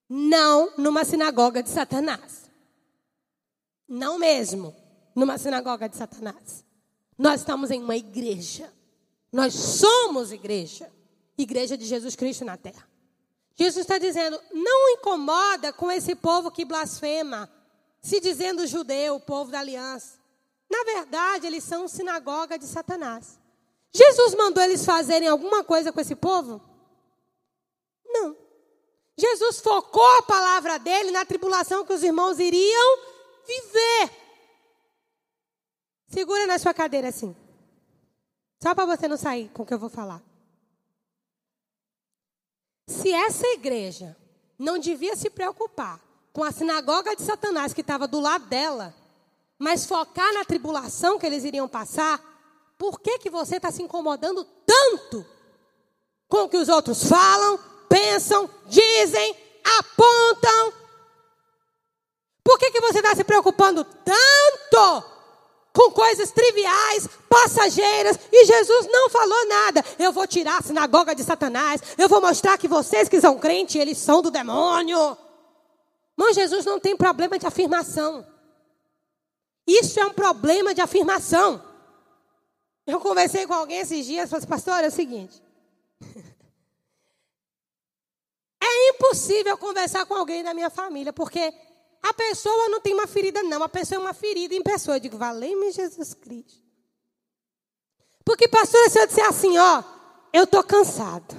não 0.09 0.73
numa 0.77 1.05
sinagoga 1.05 1.63
de 1.63 1.71
Satanás. 1.71 2.45
Não 3.89 4.19
mesmo 4.19 4.75
numa 5.15 5.37
sinagoga 5.37 5.89
de 5.89 5.97
Satanás. 5.97 6.65
Nós 7.19 7.41
estamos 7.41 7.71
em 7.71 7.83
uma 7.83 7.97
igreja. 7.97 8.73
Nós 9.33 9.55
somos 9.55 10.33
igreja. 10.33 10.91
Igreja 11.37 11.77
de 11.77 11.85
Jesus 11.85 12.15
Cristo 12.15 12.45
na 12.45 12.57
terra. 12.57 12.89
Jesus 13.57 13.85
está 13.85 13.99
dizendo: 13.99 14.41
não 14.53 14.91
incomoda 14.91 15.73
com 15.73 15.91
esse 15.91 16.15
povo 16.15 16.51
que 16.51 16.65
blasfema, 16.65 17.51
se 18.01 18.21
dizendo 18.21 18.67
judeu, 18.67 19.21
povo 19.21 19.51
da 19.51 19.61
aliança. 19.61 20.19
Na 20.71 20.83
verdade, 20.85 21.47
eles 21.47 21.65
são 21.65 21.87
sinagoga 21.87 22.59
de 22.59 22.67
Satanás. 22.67 23.39
Jesus 23.93 24.35
mandou 24.35 24.63
eles 24.63 24.85
fazerem 24.85 25.29
alguma 25.29 25.63
coisa 25.63 25.93
com 25.93 26.01
esse 26.01 26.17
povo? 26.17 26.61
Não. 28.05 28.37
Jesus 29.17 29.61
focou 29.61 30.19
a 30.19 30.23
palavra 30.23 30.79
dele 30.79 31.13
na 31.13 31.25
tribulação 31.25 31.85
que 31.85 31.93
os 31.93 32.03
irmãos 32.03 32.41
iriam 32.41 32.99
viver. 33.47 34.11
Segura 36.09 36.47
na 36.47 36.59
sua 36.59 36.75
cadeira 36.75 37.09
assim. 37.09 37.37
Só 38.61 38.75
para 38.75 38.87
você 38.87 39.07
não 39.07 39.17
sair 39.17 39.49
com 39.51 39.63
o 39.63 39.67
que 39.67 39.75
eu 39.75 39.79
vou 39.79 39.89
falar. 39.89 40.21
Se 42.87 43.11
essa 43.13 43.47
igreja 43.49 44.17
não 44.59 44.79
devia 44.79 45.17
se 45.17 45.31
preocupar 45.31 46.01
com 46.33 46.45
a 46.45 46.53
sinagoga 46.53 47.17
de 47.17 47.23
Satanás 47.23 47.73
que 47.73 47.81
estava 47.81 48.07
do 48.07 48.21
lado 48.21 48.47
dela, 48.47 48.95
mas 49.59 49.87
focar 49.87 50.33
na 50.35 50.45
tribulação 50.45 51.19
que 51.19 51.27
eles 51.27 51.45
iriam 51.45 51.69
passar, 51.69 52.21
por 52.77 53.01
que, 53.01 53.19
que 53.19 53.31
você 53.31 53.57
está 53.57 53.71
se 53.71 53.83
incomodando 53.83 54.45
tanto 54.67 55.25
com 56.29 56.45
o 56.45 56.49
que 56.49 56.57
os 56.57 56.69
outros 56.69 57.05
falam, 57.09 57.59
pensam, 57.89 58.51
dizem, 58.67 59.37
apontam? 59.79 60.73
Por 62.43 62.59
que, 62.59 62.71
que 62.71 62.81
você 62.81 62.99
está 62.99 63.15
se 63.15 63.25
preocupando 63.25 63.85
tanto 63.85 65.14
com 65.75 65.91
coisas 65.91 66.31
triviais, 66.31 67.09
passageiras, 67.29 68.17
e 68.33 68.47
Jesus 68.47 68.87
não 68.87 69.11
falou 69.11 69.49
nada. 69.49 69.85
Eu 69.99 70.13
vou 70.13 70.25
tirar 70.25 70.59
a 70.59 70.63
sinagoga 70.63 71.17
de 71.17 71.25
Satanás, 71.25 71.83
eu 71.99 72.09
vou 72.09 72.21
mostrar 72.21 72.57
que 72.57 72.69
vocês 72.69 73.09
que 73.09 73.21
são 73.21 73.37
crentes, 73.37 73.75
eles 73.75 73.99
são 73.99 74.23
do 74.23 74.31
demônio. 74.31 75.19
Mas 76.17 76.37
Jesus 76.37 76.65
não 76.65 76.79
tem 76.79 76.97
problema 76.97 77.37
de 77.41 77.47
afirmação. 77.47 78.25
Isso 79.67 79.99
é 79.99 80.07
um 80.07 80.13
problema 80.13 80.73
de 80.73 80.81
afirmação. 80.81 81.61
Eu 82.87 83.01
conversei 83.01 83.45
com 83.45 83.55
alguém 83.55 83.81
esses 83.81 84.07
dias 84.07 84.27
e 84.27 84.31
falei 84.31 84.47
pastor, 84.47 84.85
é 84.85 84.89
o 84.89 84.93
seguinte. 84.93 85.43
É 88.67 88.91
impossível 88.91 89.59
conversar 89.59 90.07
com 90.07 90.15
alguém 90.15 90.43
da 90.43 90.55
minha 90.55 90.71
família, 90.71 91.13
porque 91.13 91.53
a 92.05 92.13
pessoa 92.13 92.69
não 92.69 92.83
tem 92.83 92.93
uma 92.93 93.07
ferida, 93.07 93.43
não. 93.43 93.63
A 93.63 93.69
pessoa 93.69 93.99
é 93.99 94.03
uma 94.03 94.13
ferida 94.13 94.55
em 94.55 94.63
pessoa. 94.63 94.97
Eu 94.99 95.01
digo, 95.01 95.17
valeu-me 95.17 95.73
Jesus 95.73 96.13
Cristo. 96.13 96.63
Porque, 98.23 98.47
pastor, 98.47 98.91
se 98.91 99.01
eu 99.01 99.07
disser 99.07 99.27
assim, 99.27 99.57
ó, 99.57 99.83
eu 100.31 100.45
estou 100.45 100.63
cansado. 100.63 101.35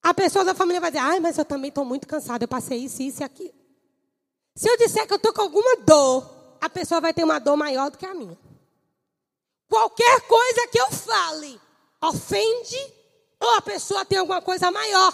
A 0.00 0.14
pessoa 0.14 0.44
da 0.44 0.54
família 0.54 0.80
vai 0.80 0.92
dizer, 0.92 1.02
ai, 1.02 1.18
mas 1.18 1.36
eu 1.36 1.44
também 1.44 1.68
estou 1.68 1.84
muito 1.84 2.06
cansado. 2.06 2.42
Eu 2.42 2.48
passei 2.48 2.78
isso, 2.78 3.02
isso 3.02 3.22
e 3.22 3.24
aquilo. 3.24 3.54
Se 4.54 4.70
eu 4.70 4.76
disser 4.76 5.04
que 5.04 5.12
eu 5.12 5.16
estou 5.16 5.32
com 5.32 5.42
alguma 5.42 5.78
dor, 5.78 6.56
a 6.60 6.70
pessoa 6.70 7.00
vai 7.00 7.12
ter 7.12 7.24
uma 7.24 7.40
dor 7.40 7.56
maior 7.56 7.90
do 7.90 7.98
que 7.98 8.06
a 8.06 8.14
minha. 8.14 8.38
Qualquer 9.68 10.20
coisa 10.28 10.68
que 10.68 10.80
eu 10.80 10.92
fale 10.92 11.60
ofende, 12.00 12.78
ou 13.40 13.56
a 13.56 13.62
pessoa 13.62 14.04
tem 14.04 14.18
alguma 14.18 14.40
coisa 14.40 14.70
maior. 14.70 15.12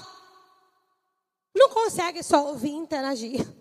Não 1.57 1.71
consegue 1.71 2.23
só 2.23 2.49
ouvir 2.49 2.69
e 2.69 2.77
interagir. 2.77 3.58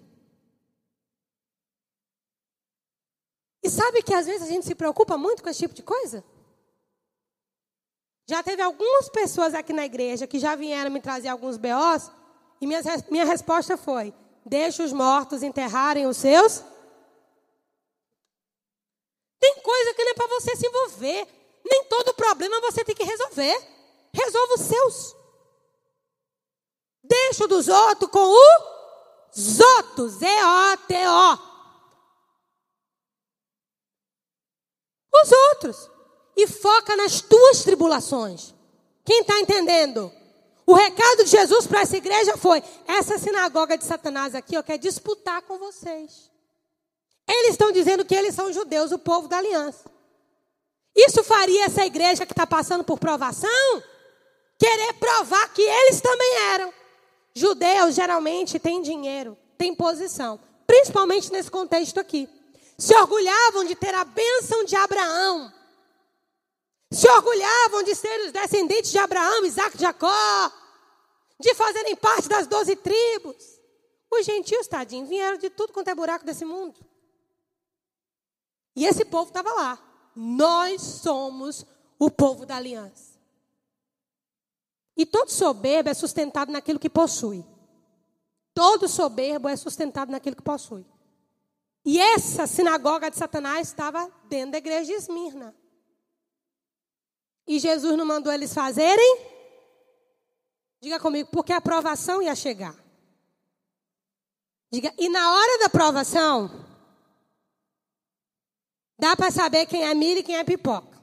E 3.68 3.70
sabe 3.70 4.02
que 4.02 4.14
às 4.14 4.26
vezes 4.26 4.44
a 4.44 4.50
gente 4.50 4.66
se 4.66 4.74
preocupa 4.74 5.18
muito 5.18 5.44
com 5.44 5.50
esse 5.50 5.60
tipo 5.60 5.74
de 5.74 5.84
coisa? 5.84 6.24
Já 8.26 8.42
teve 8.42 8.62
algumas 8.62 9.10
pessoas 9.10 9.54
aqui 9.54 9.74
na 9.74 9.86
igreja 9.86 10.26
que 10.26 10.40
já 10.40 10.56
vieram 10.56 10.90
me 10.90 11.02
trazer 11.02 11.28
alguns 11.28 11.58
BOs 11.58 12.10
e 12.62 12.66
minha, 12.66 12.82
minha 13.12 13.26
resposta 13.26 13.76
foi: 13.76 14.14
deixa 14.46 14.86
os 14.86 14.94
mortos 14.94 15.44
enterrarem 15.44 16.08
os 16.08 16.16
seus. 16.16 16.64
Tem 19.38 19.56
coisa 19.56 19.94
que 19.94 20.04
não 20.06 20.12
é 20.12 20.14
para 20.14 20.28
você 20.28 20.56
se 20.56 20.66
envolver. 20.66 21.28
Nem 21.70 21.84
todo 21.90 22.14
problema 22.14 22.62
você 22.62 22.86
tem 22.86 22.96
que 22.96 23.04
resolver. 23.04 23.62
Resolva 24.14 24.54
os 24.54 24.62
seus. 24.62 25.16
Deixa 27.04 27.44
o 27.44 27.48
dos 27.50 27.68
outros 27.68 28.10
com 28.10 28.30
os 29.34 29.60
outros. 29.60 30.14
Z-O-T-O. 30.14 31.47
Os 35.24 35.32
outros. 35.32 35.90
E 36.36 36.48
foca 36.48 36.96
nas 36.96 37.22
tuas 37.22 37.64
tribulações. 37.64 38.54
Quem 39.04 39.22
está 39.22 39.40
entendendo? 39.40 40.12
O 40.66 40.74
recado 40.74 41.24
de 41.24 41.30
Jesus 41.30 41.66
para 41.66 41.82
essa 41.82 41.98
igreja 41.98 42.38
foi: 42.38 42.62
essa 42.88 43.18
sinagoga 43.18 43.78
de 43.78 43.86
Satanás 43.86 44.36
aqui, 44.36 44.56
eu 44.56 44.64
quero 44.64 44.80
disputar 44.80 45.42
com 45.44 45.58
vocês. 45.58 46.30
Eles 47.28 47.52
estão 47.52 47.72
dizendo 47.72 48.06
que 48.06 48.16
eles 48.16 48.36
são 48.36 48.54
judeus, 48.54 48.92
o 48.92 49.00
povo 49.00 49.28
da 49.28 49.38
aliança. 49.38 49.90
Isso 50.96 51.24
faria 51.24 51.66
essa 51.66 51.86
igreja 51.86 52.26
que 52.26 52.34
está 52.34 52.48
passando 52.48 52.84
por 52.84 52.98
provação 53.00 53.84
querer 54.58 54.94
provar 54.94 55.54
que 55.54 55.62
eles 55.62 56.02
também 56.02 56.34
eram. 56.54 56.74
Judeus 57.34 57.94
geralmente 57.94 58.58
têm 58.58 58.82
dinheiro, 58.82 59.38
têm 59.58 59.76
posição, 59.76 60.40
principalmente 60.66 61.32
nesse 61.32 61.52
contexto 61.52 62.00
aqui 62.00 62.28
se 62.78 62.96
orgulhavam 62.96 63.64
de 63.66 63.76
ter 63.76 63.94
a 63.94 64.04
bênção 64.04 64.64
de 64.64 64.76
Abraão, 64.76 65.52
se 66.92 67.10
orgulhavam 67.10 67.84
de 67.84 67.96
ser 67.96 68.26
os 68.26 68.32
descendentes 68.32 68.92
de 68.92 68.98
Abraão, 68.98 69.46
Isaac, 69.46 69.78
Jacó, 69.78 70.52
de 71.40 71.54
fazerem 71.56 71.96
parte 71.96 72.30
das 72.30 72.48
doze 72.48 72.76
tribos. 72.76 73.58
Os 74.10 74.26
gentios, 74.26 74.68
tadinhos, 74.68 75.10
vieram 75.10 75.38
de 75.38 75.50
tudo 75.50 75.74
quanto 75.74 75.90
é 75.90 75.96
buraco 75.96 76.26
desse 76.26 76.46
mundo. 76.46 76.80
E 78.76 78.86
esse 78.86 79.04
povo 79.04 79.28
estava 79.28 79.52
lá. 79.54 79.80
Nós 80.16 80.82
somos 80.82 81.66
o 82.00 82.10
povo 82.10 82.46
da 82.46 82.56
aliança. 82.56 83.18
E 84.96 85.06
todo 85.06 85.30
soberbo 85.30 85.90
é 85.90 85.94
sustentado 85.94 86.52
naquilo 86.52 86.80
que 86.80 86.90
possui. 86.90 87.46
Todo 88.54 88.88
soberbo 88.88 89.50
é 89.50 89.56
sustentado 89.56 90.12
naquilo 90.12 90.36
que 90.36 90.42
possui. 90.42 90.86
E 91.90 92.02
essa 92.02 92.46
sinagoga 92.46 93.10
de 93.10 93.16
Satanás 93.16 93.70
estava 93.70 94.12
dentro 94.26 94.52
da 94.52 94.58
igreja 94.58 94.92
de 94.92 94.92
Esmirna. 94.92 95.56
E 97.48 97.60
Jesus 97.60 97.98
não 97.98 98.06
mandou 98.06 98.34
eles 98.34 98.54
fazerem? 98.54 99.26
Diga 100.82 101.00
comigo, 101.00 101.30
porque 101.32 101.54
a 101.54 101.60
aprovação 101.60 102.22
ia 102.22 102.36
chegar. 102.36 102.76
Diga, 104.70 104.94
e 104.98 105.08
na 105.08 105.34
hora 105.34 105.60
da 105.60 105.68
aprovação, 105.68 106.52
dá 109.00 109.16
para 109.16 109.32
saber 109.32 109.66
quem 109.66 109.86
é 109.86 109.94
milho 109.94 110.20
e 110.20 110.24
quem 110.24 110.36
é 110.36 110.44
pipoca. 110.44 111.02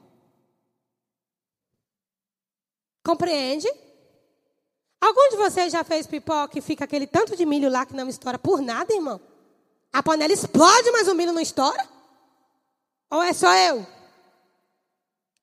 Compreende? 3.03 3.67
Algum 5.01 5.29
de 5.31 5.37
vocês 5.37 5.73
já 5.73 5.83
fez 5.83 6.05
pipoca 6.05 6.59
e 6.59 6.61
fica 6.61 6.85
aquele 6.85 7.07
tanto 7.07 7.35
de 7.35 7.43
milho 7.43 7.71
lá 7.71 7.87
que 7.87 7.95
não 7.95 8.07
estoura 8.07 8.37
por 8.37 8.61
nada, 8.61 8.93
irmão? 8.93 9.19
A 9.95 10.03
panela 10.03 10.33
explode, 10.33 10.91
mas 10.91 11.07
o 11.07 11.15
milho 11.15 11.31
não 11.31 11.39
estoura? 11.39 11.87
Ou 13.09 13.23
é 13.23 13.31
só 13.31 13.55
eu? 13.55 13.87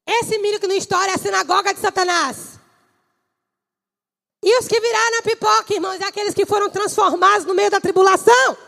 Esse 0.07 0.37
milho 0.37 0.61
que 0.61 0.67
não 0.67 0.75
estoura 0.75 1.11
é 1.11 1.15
a 1.15 1.19
sinagoga 1.19 1.73
de 1.73 1.81
Satanás. 1.81 2.61
E 4.43 4.59
os 4.59 4.69
que 4.69 4.79
viraram 4.79 5.17
na 5.17 5.23
pipoca, 5.23 5.73
irmãos, 5.73 5.99
é 5.99 6.05
aqueles 6.05 6.35
que 6.35 6.45
foram 6.45 6.69
transformados 6.69 7.47
no 7.47 7.55
meio 7.55 7.71
da 7.71 7.81
tribulação. 7.81 8.59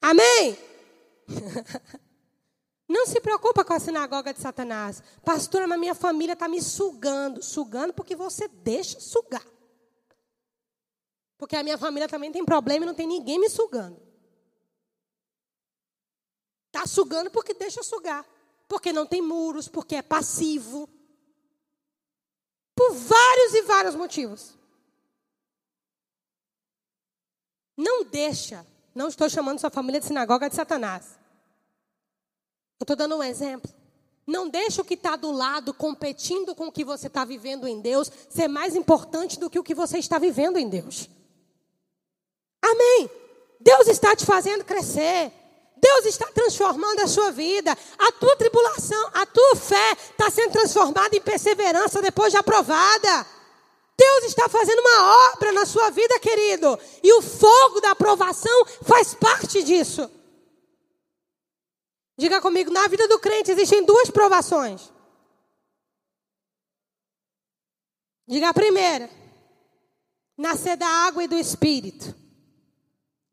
Amém? 0.00 0.58
Não 2.88 3.06
se 3.06 3.20
preocupa 3.20 3.64
com 3.64 3.74
a 3.74 3.78
sinagoga 3.78 4.34
de 4.34 4.40
Satanás. 4.40 5.00
Pastora, 5.24 5.68
mas 5.68 5.78
minha 5.78 5.94
família 5.94 6.32
está 6.32 6.48
me 6.48 6.60
sugando. 6.60 7.40
Sugando 7.40 7.94
porque 7.94 8.16
você 8.16 8.48
deixa 8.48 8.98
sugar. 8.98 9.51
Porque 11.52 11.60
a 11.60 11.64
minha 11.64 11.76
família 11.76 12.08
também 12.08 12.32
tem 12.32 12.46
problema 12.46 12.82
e 12.82 12.86
não 12.86 12.94
tem 12.94 13.06
ninguém 13.06 13.38
me 13.38 13.50
sugando. 13.50 14.00
Está 16.68 16.86
sugando 16.86 17.30
porque 17.30 17.52
deixa 17.52 17.82
sugar. 17.82 18.26
Porque 18.66 18.90
não 18.90 19.04
tem 19.04 19.20
muros, 19.20 19.68
porque 19.68 19.96
é 19.96 20.00
passivo. 20.00 20.88
Por 22.74 22.94
vários 22.94 23.52
e 23.52 23.62
vários 23.64 23.94
motivos. 23.94 24.54
Não 27.76 28.02
deixa. 28.02 28.66
Não 28.94 29.08
estou 29.08 29.28
chamando 29.28 29.58
sua 29.58 29.68
família 29.68 30.00
de 30.00 30.06
sinagoga 30.06 30.48
de 30.48 30.56
Satanás. 30.56 31.18
Eu 32.80 32.84
estou 32.84 32.96
dando 32.96 33.18
um 33.18 33.22
exemplo. 33.22 33.70
Não 34.26 34.48
deixa 34.48 34.80
o 34.80 34.84
que 34.86 34.94
está 34.94 35.16
do 35.16 35.30
lado, 35.30 35.74
competindo 35.74 36.54
com 36.54 36.68
o 36.68 36.72
que 36.72 36.82
você 36.82 37.08
está 37.08 37.26
vivendo 37.26 37.68
em 37.68 37.78
Deus, 37.78 38.10
ser 38.30 38.48
mais 38.48 38.74
importante 38.74 39.38
do 39.38 39.50
que 39.50 39.58
o 39.58 39.62
que 39.62 39.74
você 39.74 39.98
está 39.98 40.18
vivendo 40.18 40.56
em 40.56 40.66
Deus. 40.66 41.10
Amém. 42.62 43.10
Deus 43.60 43.88
está 43.88 44.14
te 44.14 44.24
fazendo 44.24 44.64
crescer. 44.64 45.32
Deus 45.76 46.06
está 46.06 46.26
transformando 46.26 47.00
a 47.00 47.08
sua 47.08 47.32
vida. 47.32 47.76
A 47.98 48.12
tua 48.12 48.36
tribulação, 48.36 49.10
a 49.14 49.26
tua 49.26 49.56
fé 49.56 49.92
está 49.92 50.30
sendo 50.30 50.52
transformada 50.52 51.16
em 51.16 51.20
perseverança 51.20 52.00
depois 52.00 52.32
de 52.32 52.38
aprovada. 52.38 53.26
Deus 53.98 54.24
está 54.24 54.48
fazendo 54.48 54.78
uma 54.80 55.32
obra 55.32 55.52
na 55.52 55.66
sua 55.66 55.90
vida, 55.90 56.18
querido. 56.20 56.78
E 57.02 57.12
o 57.14 57.22
fogo 57.22 57.80
da 57.80 57.90
aprovação 57.90 58.64
faz 58.82 59.12
parte 59.12 59.62
disso. 59.62 60.08
Diga 62.16 62.40
comigo, 62.40 62.70
na 62.70 62.86
vida 62.86 63.08
do 63.08 63.18
crente 63.18 63.50
existem 63.50 63.84
duas 63.84 64.08
provações. 64.08 64.92
Diga 68.28 68.50
a 68.50 68.54
primeira: 68.54 69.10
nascer 70.38 70.76
da 70.76 70.86
água 70.86 71.24
e 71.24 71.28
do 71.28 71.36
espírito. 71.36 72.21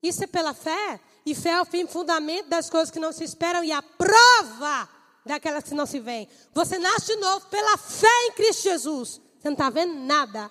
Isso 0.02 0.24
é 0.24 0.28
pela 0.28 0.54
fé. 0.54 1.00
E 1.26 1.36
fé 1.36 1.52
é 1.52 1.62
o 1.62 1.66
fim 1.66 1.86
fundamento 1.86 2.48
das 2.48 2.70
coisas 2.70 2.90
que 2.90 3.00
não 3.00 3.12
se 3.12 3.24
esperam 3.24 3.64
e 3.64 3.72
a 3.72 3.82
prova 3.82 4.90
daquelas 5.26 5.66
que 5.66 5.76
não 5.76 5.86
se 5.86 6.00
veem. 6.00 6.28
Você 6.54 6.80
nasce 6.80 7.08
de 7.08 7.16
novo 7.18 7.46
pela 7.48 7.78
fé 7.78 8.28
em 8.28 8.32
Cristo 8.34 8.64
Jesus. 8.64 9.22
Você 9.40 9.48
não 9.48 9.54
está 9.54 9.70
vendo 9.70 9.94
nada. 9.94 10.50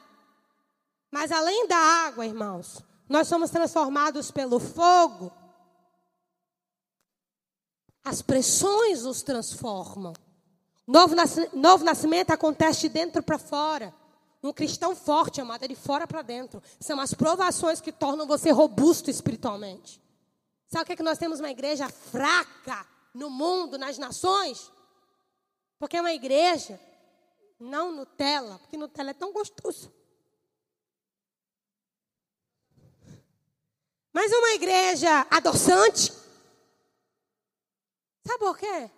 Mas 1.10 1.32
além 1.32 1.66
da 1.66 1.76
água, 1.76 2.26
irmãos, 2.26 2.82
nós 3.08 3.26
somos 3.28 3.50
transformados 3.50 4.30
pelo 4.30 4.60
fogo. 4.60 5.32
As 8.04 8.22
pressões 8.22 9.02
nos 9.02 9.22
transformam. 9.22 10.12
Novo, 10.86 11.14
novo 11.52 11.84
nascimento 11.84 12.30
acontece 12.30 12.82
de 12.82 12.88
dentro 12.88 13.22
para 13.22 13.38
fora. 13.38 13.94
Um 14.42 14.52
cristão 14.52 14.94
forte, 14.94 15.40
amado, 15.40 15.64
é 15.64 15.68
de 15.68 15.74
fora 15.74 16.06
para 16.06 16.22
dentro. 16.22 16.62
São 16.78 17.00
as 17.00 17.12
provações 17.12 17.80
que 17.80 17.90
tornam 17.90 18.26
você 18.26 18.50
robusto 18.50 19.10
espiritualmente. 19.10 20.00
Sabe 20.68 20.82
o 20.82 20.86
que, 20.86 20.92
é 20.92 20.96
que 20.96 21.02
nós 21.02 21.18
temos 21.18 21.40
uma 21.40 21.50
igreja 21.50 21.88
fraca 21.88 22.86
no 23.14 23.28
mundo, 23.30 23.76
nas 23.78 23.98
nações? 23.98 24.70
Porque 25.78 25.96
é 25.96 26.00
uma 26.00 26.12
igreja, 26.12 26.78
não 27.58 27.90
Nutella, 27.90 28.58
porque 28.58 28.76
Nutella 28.76 29.10
é 29.10 29.14
tão 29.14 29.32
gostoso. 29.32 29.92
Mas 34.12 34.32
uma 34.32 34.50
igreja 34.50 35.26
adoçante. 35.30 36.12
Sabe 38.26 38.38
por 38.38 38.58
quê? 38.58 38.90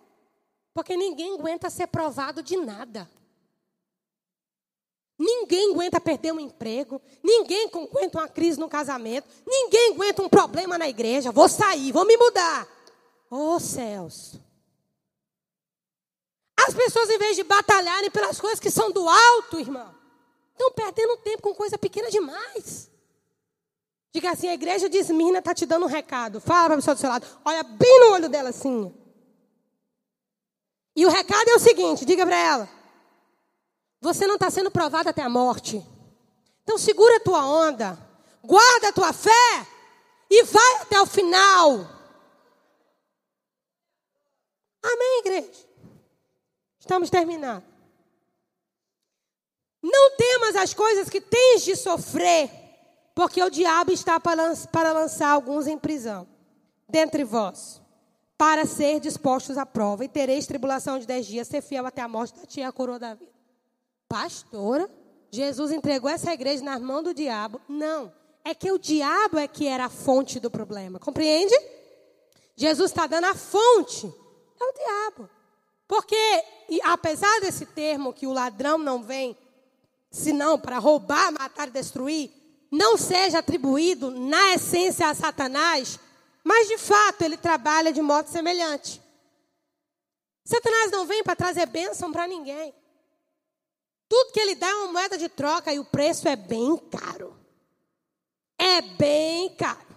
Porque 0.73 0.97
ninguém 0.97 1.35
aguenta 1.35 1.69
ser 1.69 1.87
provado 1.87 2.43
de 2.43 2.57
nada. 2.57 3.09
Ninguém 5.21 5.71
aguenta 5.71 6.01
perder 6.01 6.33
um 6.33 6.39
emprego, 6.39 6.99
ninguém 7.21 7.69
aguenta 7.71 8.17
uma 8.17 8.27
crise 8.27 8.59
no 8.59 8.67
casamento, 8.67 9.27
ninguém 9.45 9.91
aguenta 9.91 10.23
um 10.23 10.27
problema 10.27 10.79
na 10.79 10.89
igreja. 10.89 11.31
Vou 11.31 11.47
sair, 11.47 11.91
vou 11.91 12.03
me 12.05 12.17
mudar. 12.17 12.67
Oh 13.29 13.59
céus. 13.59 14.39
As 16.59 16.73
pessoas, 16.73 17.07
em 17.11 17.19
vez 17.19 17.35
de 17.35 17.43
batalharem 17.43 18.09
pelas 18.09 18.41
coisas 18.41 18.59
que 18.59 18.71
são 18.71 18.91
do 18.91 19.07
alto, 19.07 19.59
irmão, 19.59 19.93
estão 20.53 20.71
perdendo 20.71 21.17
tempo 21.17 21.43
com 21.43 21.53
coisa 21.53 21.77
pequena 21.77 22.09
demais. 22.09 22.89
Diga 24.11 24.31
assim: 24.31 24.47
a 24.47 24.55
igreja 24.55 24.89
de 24.89 24.97
Esmirna 24.97 25.37
está 25.37 25.53
te 25.53 25.67
dando 25.67 25.83
um 25.85 25.89
recado. 25.89 26.41
Fala 26.41 26.65
para 26.65 26.73
a 26.73 26.77
pessoa 26.77 26.95
do 26.95 26.99
seu 26.99 27.09
lado. 27.09 27.27
Olha 27.45 27.61
bem 27.61 27.99
no 27.99 28.13
olho 28.13 28.27
dela 28.27 28.49
assim. 28.49 28.91
E 30.95 31.05
o 31.05 31.09
recado 31.09 31.47
é 31.47 31.53
o 31.53 31.59
seguinte: 31.59 32.05
diga 32.05 32.25
para 32.25 32.35
ela. 32.35 32.80
Você 34.01 34.25
não 34.25 34.33
está 34.33 34.49
sendo 34.49 34.71
provado 34.71 35.09
até 35.09 35.21
a 35.21 35.29
morte. 35.29 35.85
Então 36.63 36.77
segura 36.77 37.17
a 37.17 37.19
tua 37.19 37.45
onda, 37.45 37.97
guarda 38.43 38.89
a 38.89 38.93
tua 38.93 39.13
fé 39.13 39.67
e 40.29 40.43
vai 40.43 40.75
até 40.81 40.99
o 40.99 41.05
final. 41.05 41.87
Amém, 44.83 45.19
igreja? 45.19 45.65
Estamos 46.79 47.11
terminando. 47.11 47.63
Não 49.83 50.15
temas 50.17 50.55
as 50.55 50.73
coisas 50.73 51.09
que 51.09 51.21
tens 51.21 51.63
de 51.63 51.75
sofrer, 51.75 52.49
porque 53.13 53.41
o 53.41 53.49
diabo 53.49 53.91
está 53.91 54.19
para 54.19 54.93
lançar 54.93 55.29
alguns 55.29 55.67
em 55.67 55.77
prisão, 55.77 56.27
dentre 56.87 57.23
vós, 57.23 57.81
para 58.37 58.65
ser 58.65 58.99
dispostos 58.99 59.57
à 59.57 59.65
prova, 59.65 60.05
e 60.05 60.09
tereis 60.09 60.47
tribulação 60.47 60.97
de 60.97 61.05
dez 61.05 61.25
dias, 61.25 61.47
ser 61.47 61.61
fiel 61.61 61.85
até 61.85 62.01
a 62.01 62.07
morte, 62.07 62.39
da 62.39 62.45
tia 62.45 62.67
a 62.67 62.71
coroa 62.71 62.99
da 62.99 63.13
vida. 63.13 63.30
Pastora, 64.11 64.89
Jesus 65.31 65.71
entregou 65.71 66.09
essa 66.09 66.33
igreja 66.33 66.61
nas 66.61 66.81
mãos 66.81 67.01
do 67.01 67.13
diabo. 67.13 67.61
Não, 67.65 68.11
é 68.43 68.53
que 68.53 68.69
o 68.69 68.77
diabo 68.77 69.39
é 69.39 69.47
que 69.47 69.65
era 69.65 69.85
a 69.85 69.89
fonte 69.89 70.37
do 70.37 70.51
problema. 70.51 70.99
Compreende? 70.99 71.55
Jesus 72.53 72.91
está 72.91 73.07
dando 73.07 73.27
a 73.27 73.33
fonte. 73.33 74.13
É 74.59 74.65
o 74.65 74.73
diabo. 74.73 75.29
Porque, 75.87 76.43
apesar 76.83 77.39
desse 77.39 77.65
termo 77.67 78.11
que 78.11 78.27
o 78.27 78.33
ladrão 78.33 78.77
não 78.77 79.01
vem 79.01 79.37
senão 80.11 80.59
para 80.59 80.77
roubar, 80.77 81.31
matar 81.31 81.69
e 81.69 81.71
destruir, 81.71 82.31
não 82.69 82.97
seja 82.97 83.39
atribuído 83.39 84.11
na 84.11 84.55
essência 84.55 85.07
a 85.07 85.15
Satanás, 85.15 85.97
mas 86.43 86.67
de 86.67 86.77
fato 86.77 87.21
ele 87.21 87.37
trabalha 87.37 87.93
de 87.93 88.01
modo 88.01 88.27
semelhante. 88.27 89.01
Satanás 90.43 90.91
não 90.91 91.05
vem 91.05 91.23
para 91.23 91.33
trazer 91.33 91.65
bênção 91.65 92.11
para 92.11 92.27
ninguém. 92.27 92.75
Tudo 94.11 94.33
que 94.33 94.41
ele 94.41 94.55
dá 94.55 94.67
é 94.67 94.73
uma 94.73 94.91
moeda 94.91 95.17
de 95.17 95.29
troca 95.29 95.73
e 95.73 95.79
o 95.79 95.85
preço 95.85 96.27
é 96.27 96.35
bem 96.35 96.75
caro. 96.75 97.33
É 98.57 98.81
bem 98.81 99.55
caro. 99.55 99.87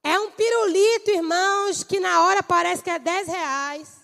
É 0.00 0.16
um 0.20 0.30
pirulito, 0.30 1.10
irmãos, 1.10 1.82
que 1.82 1.98
na 1.98 2.22
hora 2.22 2.40
parece 2.40 2.84
que 2.84 2.88
é 2.88 3.00
10 3.00 3.26
reais. 3.26 4.00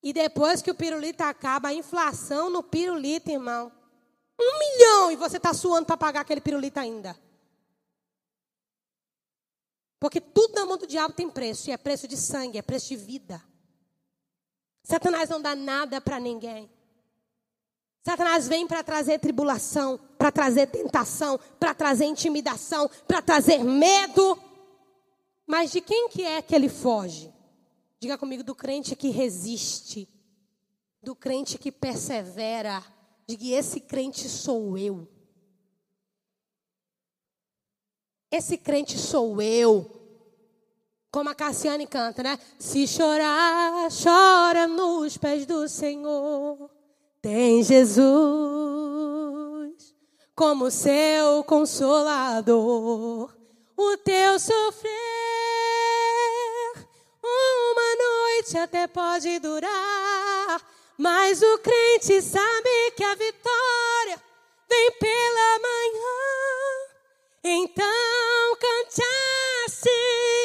E 0.00 0.12
depois 0.12 0.62
que 0.62 0.70
o 0.70 0.74
pirulito 0.76 1.24
acaba, 1.24 1.70
a 1.70 1.74
inflação 1.74 2.48
no 2.48 2.62
pirulito, 2.62 3.28
irmão. 3.28 3.72
Um 4.40 4.56
milhão 4.56 5.10
e 5.10 5.16
você 5.16 5.38
está 5.38 5.52
suando 5.52 5.84
para 5.84 5.96
pagar 5.96 6.20
aquele 6.20 6.40
pirulito 6.40 6.78
ainda. 6.78 7.18
Porque 9.98 10.20
tudo 10.20 10.54
na 10.54 10.64
mão 10.64 10.78
do 10.78 10.86
diabo 10.86 11.12
tem 11.12 11.28
preço. 11.28 11.70
E 11.70 11.72
é 11.72 11.76
preço 11.76 12.06
de 12.06 12.16
sangue, 12.16 12.56
é 12.56 12.62
preço 12.62 12.90
de 12.90 12.96
vida. 12.96 13.42
Satanás 14.84 15.28
não 15.28 15.42
dá 15.42 15.56
nada 15.56 16.00
para 16.00 16.20
ninguém. 16.20 16.70
Satanás 18.06 18.46
vem 18.46 18.66
para 18.66 18.84
trazer 18.84 19.18
tribulação, 19.18 19.98
para 20.18 20.30
trazer 20.30 20.66
tentação, 20.66 21.40
para 21.58 21.74
trazer 21.74 22.04
intimidação, 22.04 22.88
para 23.08 23.22
trazer 23.22 23.64
medo. 23.64 24.38
Mas 25.46 25.72
de 25.72 25.80
quem 25.80 26.10
que 26.10 26.22
é 26.22 26.42
que 26.42 26.54
ele 26.54 26.68
foge? 26.68 27.32
Diga 27.98 28.18
comigo, 28.18 28.44
do 28.44 28.54
crente 28.54 28.94
que 28.94 29.08
resiste, 29.08 30.06
do 31.02 31.16
crente 31.16 31.56
que 31.56 31.72
persevera. 31.72 32.84
Diga, 33.26 33.46
esse 33.56 33.80
crente 33.80 34.28
sou 34.28 34.76
eu. 34.76 35.08
Esse 38.30 38.58
crente 38.58 38.98
sou 38.98 39.40
eu. 39.40 39.90
Como 41.10 41.30
a 41.30 41.34
Cassiane 41.34 41.86
canta, 41.86 42.22
né? 42.22 42.38
Se 42.58 42.86
chorar, 42.86 43.88
chora 43.90 44.66
nos 44.66 45.16
pés 45.16 45.46
do 45.46 45.66
Senhor. 45.68 46.73
Tem 47.54 47.62
Jesus 47.62 47.94
como 50.34 50.72
seu 50.72 51.44
consolador. 51.44 53.32
O 53.76 53.96
teu 53.98 54.40
sofrer, 54.40 54.90
uma 57.22 57.94
noite 57.96 58.58
até 58.58 58.88
pode 58.88 59.38
durar, 59.38 60.60
mas 60.98 61.42
o 61.42 61.58
crente 61.58 62.20
sabe 62.22 62.90
que 62.96 63.04
a 63.04 63.14
vitória 63.14 64.20
vem 64.68 64.90
pela 64.98 65.58
manhã. 65.60 66.18
Então 67.44 68.56
cante 68.58 69.00
assim, 69.64 70.43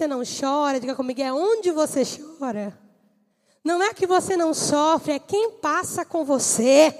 você 0.00 0.06
não 0.06 0.22
chora, 0.24 0.80
diga 0.80 0.94
comigo, 0.94 1.20
é 1.20 1.32
onde 1.32 1.70
você 1.70 2.02
chora. 2.04 2.78
Não 3.62 3.82
é 3.82 3.92
que 3.92 4.06
você 4.06 4.34
não 4.36 4.54
sofre, 4.54 5.12
é 5.12 5.18
quem 5.18 5.50
passa 5.58 6.04
com 6.04 6.24
você. 6.24 6.98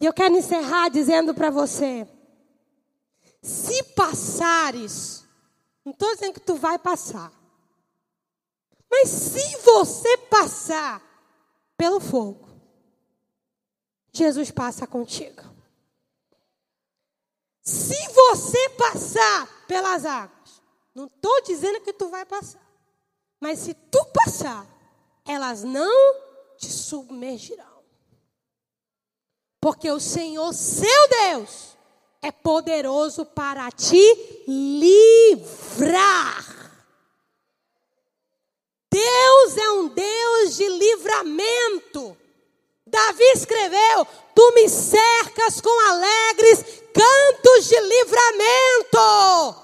E 0.00 0.04
eu 0.04 0.12
quero 0.12 0.36
encerrar 0.36 0.88
dizendo 0.88 1.32
para 1.32 1.50
você: 1.50 2.08
se 3.40 3.84
passares, 3.94 5.24
não 5.84 5.92
estou 5.92 6.12
dizendo 6.14 6.34
que 6.34 6.40
tu 6.40 6.56
vai 6.56 6.76
passar, 6.76 7.32
mas 8.90 9.08
se 9.08 9.56
você 9.58 10.18
passar 10.18 11.00
pelo 11.76 12.00
fogo, 12.00 12.48
Jesus 14.12 14.50
passa 14.50 14.88
contigo. 14.88 15.42
Se 17.62 17.96
você 18.12 18.70
passar 18.70 19.46
pelas 19.68 20.04
águas, 20.04 20.33
não 20.94 21.06
estou 21.06 21.42
dizendo 21.42 21.80
que 21.80 21.92
tu 21.92 22.08
vai 22.08 22.24
passar, 22.24 22.64
mas 23.40 23.58
se 23.58 23.74
tu 23.74 24.04
passar, 24.06 24.66
elas 25.26 25.64
não 25.64 26.14
te 26.56 26.70
submergirão. 26.70 27.82
Porque 29.60 29.90
o 29.90 29.98
Senhor, 29.98 30.52
seu 30.52 31.08
Deus, 31.08 31.76
é 32.22 32.30
poderoso 32.30 33.24
para 33.24 33.70
te 33.72 33.98
livrar. 34.46 36.44
Deus 38.90 39.56
é 39.56 39.70
um 39.70 39.88
Deus 39.88 40.56
de 40.56 40.68
livramento. 40.68 42.16
Davi 42.86 43.24
escreveu: 43.34 44.06
Tu 44.34 44.52
me 44.54 44.68
cercas 44.68 45.60
com 45.60 45.88
alegres 45.88 46.64
cantos 46.92 47.66
de 47.66 47.80
livramento. 47.80 49.63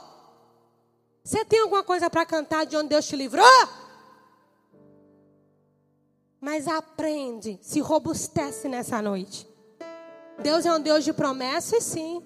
Você 1.22 1.44
tem 1.44 1.60
alguma 1.60 1.82
coisa 1.82 2.08
para 2.08 2.24
cantar 2.24 2.64
de 2.64 2.76
onde 2.76 2.88
Deus 2.88 3.06
te 3.06 3.16
livrou? 3.16 3.44
Mas 6.40 6.66
aprende, 6.66 7.58
se 7.60 7.80
robustece 7.80 8.68
nessa 8.68 9.02
noite. 9.02 9.46
Deus 10.38 10.64
é 10.64 10.72
um 10.72 10.80
Deus 10.80 11.04
de 11.04 11.12
promessas, 11.12 11.84
sim. 11.84 12.22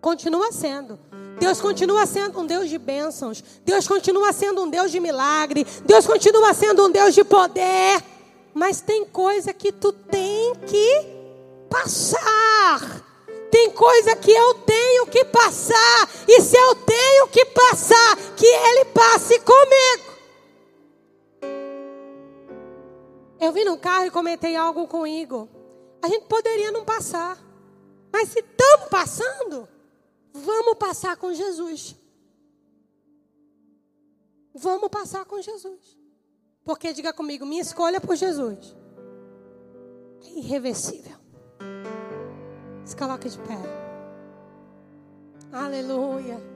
Continua 0.00 0.50
sendo. 0.50 0.98
Deus 1.38 1.60
continua 1.60 2.04
sendo 2.04 2.40
um 2.40 2.46
Deus 2.46 2.68
de 2.68 2.78
bênçãos. 2.78 3.42
Deus 3.64 3.86
continua 3.86 4.32
sendo 4.32 4.62
um 4.62 4.68
Deus 4.68 4.90
de 4.90 5.00
milagre. 5.00 5.64
Deus 5.84 6.06
continua 6.06 6.52
sendo 6.52 6.86
um 6.86 6.90
Deus 6.90 7.14
de 7.14 7.24
poder. 7.24 8.02
Mas 8.52 8.80
tem 8.80 9.04
coisa 9.04 9.52
que 9.54 9.72
tu 9.72 9.92
tem 9.92 10.54
que 10.66 11.06
passar. 11.70 13.03
Tem 13.54 13.70
coisa 13.70 14.16
que 14.16 14.32
eu 14.32 14.54
tenho 14.54 15.06
que 15.06 15.24
passar. 15.26 16.10
E 16.26 16.40
se 16.40 16.56
eu 16.56 16.74
tenho 16.74 17.28
que 17.28 17.44
passar, 17.46 18.16
que 18.36 18.46
Ele 18.46 18.84
passe 18.86 19.38
comigo. 19.40 20.14
Eu 23.40 23.52
vim 23.52 23.64
no 23.64 23.78
carro 23.78 24.06
e 24.06 24.10
comentei 24.10 24.56
algo 24.56 24.88
com 24.88 25.02
o 25.02 25.06
Igor. 25.06 25.46
A 26.02 26.08
gente 26.08 26.26
poderia 26.26 26.72
não 26.72 26.84
passar. 26.84 27.38
Mas 28.12 28.30
se 28.30 28.40
estamos 28.40 28.88
passando, 28.88 29.68
Vamos 30.34 30.74
passar 30.74 31.16
com 31.16 31.32
Jesus. 31.32 31.94
Vamos 34.52 34.88
passar 34.88 35.24
com 35.24 35.40
Jesus. 35.40 35.96
Porque 36.64 36.92
diga 36.92 37.12
comigo, 37.12 37.46
minha 37.46 37.62
escolha 37.62 38.00
por 38.00 38.16
Jesus 38.16 38.74
é 40.24 40.30
irreversível. 40.38 41.16
Se 42.84 42.96
coloque 42.96 43.30
de 43.30 43.36
pé. 43.38 43.56
Aleluia. 45.52 46.53